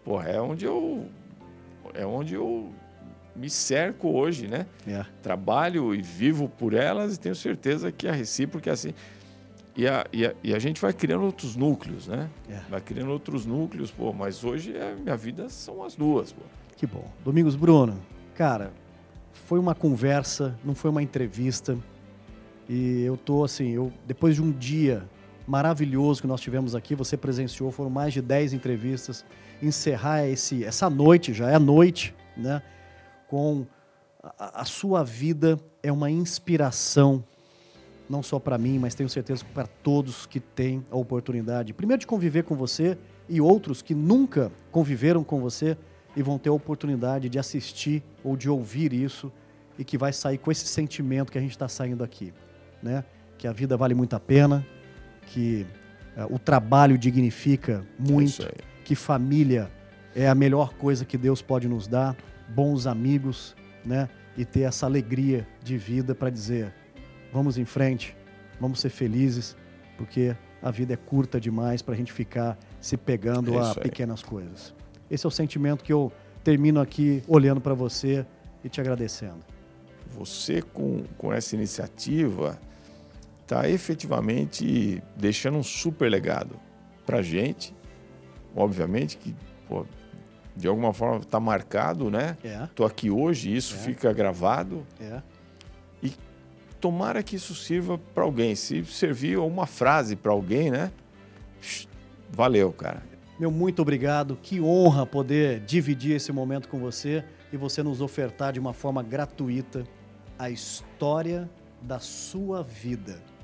porra, 0.03 0.29
é 0.29 0.39
onde 0.39 0.63
eu. 0.63 1.05
É 1.95 2.05
onde 2.05 2.35
eu 2.35 2.69
me 3.35 3.49
cerco 3.49 4.09
hoje, 4.09 4.47
né? 4.47 4.67
É. 4.87 5.03
Trabalho 5.23 5.95
e 5.95 6.01
vivo 6.03 6.47
por 6.47 6.73
elas 6.73 7.15
e 7.15 7.19
tenho 7.19 7.35
certeza 7.35 7.91
que 7.91 8.07
a 8.07 8.11
recíproca 8.11 8.69
é 8.69 8.73
assim. 8.73 8.93
E 9.75 9.87
a, 9.87 10.05
e 10.13 10.25
a, 10.25 10.35
e 10.43 10.53
a 10.53 10.59
gente 10.59 10.79
vai 10.79 10.93
criando 10.93 11.25
outros 11.25 11.55
núcleos, 11.55 12.07
né? 12.07 12.29
É. 12.47 12.59
Vai 12.69 12.79
criando 12.79 13.09
outros 13.11 13.45
núcleos, 13.45 13.89
pô, 13.89 14.13
mas 14.13 14.43
hoje 14.43 14.77
a 14.77 14.95
minha 14.95 15.17
vida 15.17 15.49
são 15.49 15.83
as 15.83 15.95
duas, 15.95 16.31
pô. 16.31 16.43
Que 16.77 16.85
bom. 16.85 17.05
Domingos 17.23 17.55
Bruno, 17.55 17.99
cara, 18.35 18.71
foi 19.33 19.57
uma 19.57 19.73
conversa, 19.73 20.55
não 20.63 20.75
foi 20.75 20.91
uma 20.91 21.01
entrevista. 21.01 21.75
E 22.67 23.03
eu 23.03 23.15
tô 23.15 23.43
assim, 23.43 23.69
eu 23.71 23.91
depois 24.05 24.35
de 24.35 24.41
um 24.41 24.51
dia 24.51 25.07
maravilhoso 25.47 26.21
que 26.21 26.27
nós 26.27 26.41
tivemos 26.41 26.73
aqui, 26.75 26.95
você 26.95 27.15
presenciou, 27.15 27.71
foram 27.71 27.89
mais 27.89 28.13
de 28.13 28.21
10 28.21 28.53
entrevistas, 28.53 29.23
encerrar 29.61 30.27
esse 30.27 30.63
essa 30.63 30.89
noite, 30.89 31.33
já 31.33 31.49
é 31.51 31.59
noite, 31.59 32.15
né, 32.35 32.61
com 33.27 33.65
a, 34.23 34.61
a 34.61 34.65
sua 34.65 35.03
vida 35.03 35.59
é 35.83 35.91
uma 35.91 36.09
inspiração, 36.09 37.23
não 38.09 38.23
só 38.23 38.39
para 38.39 38.57
mim, 38.57 38.79
mas 38.79 38.95
tenho 38.95 39.09
certeza 39.09 39.45
que 39.45 39.51
para 39.51 39.67
todos 39.67 40.25
que 40.25 40.39
têm 40.39 40.83
a 40.89 40.95
oportunidade, 40.95 41.73
primeiro 41.73 41.99
de 41.99 42.07
conviver 42.07 42.43
com 42.43 42.55
você 42.55 42.97
e 43.29 43.39
outros 43.39 43.81
que 43.81 43.93
nunca 43.93 44.51
conviveram 44.71 45.23
com 45.23 45.39
você 45.39 45.77
e 46.15 46.23
vão 46.23 46.39
ter 46.39 46.49
a 46.49 46.53
oportunidade 46.53 47.29
de 47.29 47.37
assistir 47.37 48.03
ou 48.23 48.35
de 48.35 48.49
ouvir 48.49 48.93
isso 48.93 49.31
e 49.77 49.83
que 49.83 49.97
vai 49.97 50.13
sair 50.13 50.37
com 50.37 50.51
esse 50.51 50.65
sentimento 50.65 51.31
que 51.31 51.37
a 51.37 51.41
gente 51.41 51.51
está 51.51 51.67
saindo 51.67 52.03
aqui, 52.03 52.33
né? 52.85 53.03
Que 53.37 53.47
a 53.47 53.51
vida 53.51 53.75
vale 53.75 53.95
muito 53.95 54.15
a 54.15 54.19
pena, 54.19 54.65
que 55.27 55.65
uh, 56.15 56.33
o 56.33 56.37
trabalho 56.37 56.97
dignifica 56.97 57.83
muito, 57.97 58.43
é 58.43 58.51
que 58.83 58.95
família 58.95 59.71
é 60.15 60.29
a 60.29 60.35
melhor 60.35 60.73
coisa 60.75 61.03
que 61.03 61.17
Deus 61.17 61.41
pode 61.41 61.67
nos 61.67 61.87
dar, 61.87 62.15
bons 62.47 62.85
amigos, 62.85 63.55
né? 63.83 64.07
E 64.37 64.45
ter 64.45 64.61
essa 64.61 64.85
alegria 64.85 65.47
de 65.63 65.77
vida 65.77 66.13
para 66.13 66.29
dizer, 66.29 66.71
vamos 67.33 67.57
em 67.57 67.65
frente, 67.65 68.15
vamos 68.59 68.79
ser 68.79 68.89
felizes, 68.89 69.57
porque 69.97 70.35
a 70.61 70.69
vida 70.69 70.93
é 70.93 70.97
curta 70.97 71.39
demais 71.39 71.81
para 71.81 71.95
a 71.95 71.97
gente 71.97 72.13
ficar 72.13 72.57
se 72.79 72.95
pegando 72.97 73.55
é 73.55 73.71
a 73.71 73.75
pequenas 73.75 74.21
coisas. 74.21 74.73
Esse 75.09 75.25
é 75.25 75.29
o 75.29 75.31
sentimento 75.31 75.83
que 75.83 75.91
eu 75.91 76.11
termino 76.43 76.79
aqui 76.79 77.23
olhando 77.27 77.59
para 77.59 77.73
você 77.73 78.25
e 78.63 78.69
te 78.69 78.79
agradecendo. 78.79 79.39
Você, 80.11 80.61
com, 80.61 81.03
com 81.17 81.33
essa 81.33 81.55
iniciativa, 81.55 82.59
está 83.45 83.69
efetivamente 83.69 85.01
deixando 85.15 85.59
um 85.59 85.63
super 85.63 86.09
legado 86.09 86.59
para 87.05 87.19
a 87.19 87.21
gente. 87.21 87.75
Obviamente 88.55 89.17
que, 89.17 89.35
pô, 89.67 89.85
de 90.55 90.67
alguma 90.67 90.91
forma, 90.91 91.17
está 91.17 91.39
marcado, 91.39 92.09
né? 92.09 92.37
Estou 92.63 92.87
é. 92.87 92.89
aqui 92.89 93.11
hoje, 93.11 93.55
isso 93.55 93.75
é. 93.75 93.77
fica 93.77 94.11
gravado. 94.11 94.85
É. 94.99 95.21
E 96.01 96.13
tomara 96.81 97.21
que 97.21 97.35
isso 97.35 97.53
sirva 97.53 97.97
para 97.97 98.23
alguém. 98.23 98.55
Se 98.55 98.83
servir 98.85 99.37
uma 99.37 99.67
frase 99.67 100.15
para 100.15 100.31
alguém, 100.31 100.71
né? 100.71 100.91
Valeu, 102.31 102.73
cara. 102.73 103.03
Meu 103.39 103.51
muito 103.51 103.81
obrigado. 103.81 104.39
Que 104.41 104.59
honra 104.59 105.05
poder 105.05 105.59
dividir 105.59 106.15
esse 106.15 106.31
momento 106.31 106.67
com 106.67 106.79
você 106.79 107.23
e 107.53 107.57
você 107.57 107.83
nos 107.83 108.01
ofertar 108.01 108.53
de 108.53 108.59
uma 108.59 108.73
forma 108.73 109.03
gratuita 109.03 109.83
a 110.39 110.49
história 110.49 111.49
da 111.81 111.99
sua 111.99 112.63
vida. 112.63 113.34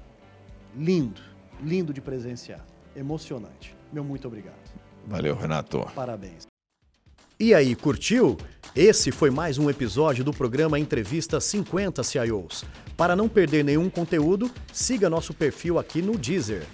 Lindo, 0.75 1.21
lindo 1.61 1.93
de 1.93 2.01
presenciar. 2.01 2.65
Emocionante. 2.95 3.75
Meu 3.91 4.03
muito 4.03 4.27
obrigado. 4.27 4.55
Valeu, 5.05 5.35
Renato. 5.35 5.85
Parabéns. 5.93 6.47
E 7.39 7.53
aí, 7.53 7.75
curtiu? 7.75 8.37
Esse 8.75 9.11
foi 9.11 9.29
mais 9.29 9.57
um 9.57 9.69
episódio 9.69 10.23
do 10.23 10.31
programa 10.31 10.79
Entrevista 10.79 11.41
50 11.41 12.03
CIOs. 12.03 12.63
Para 12.95 13.15
não 13.15 13.27
perder 13.27 13.65
nenhum 13.65 13.89
conteúdo, 13.89 14.49
siga 14.71 15.09
nosso 15.09 15.33
perfil 15.33 15.79
aqui 15.79 16.01
no 16.01 16.17
Deezer. 16.17 16.65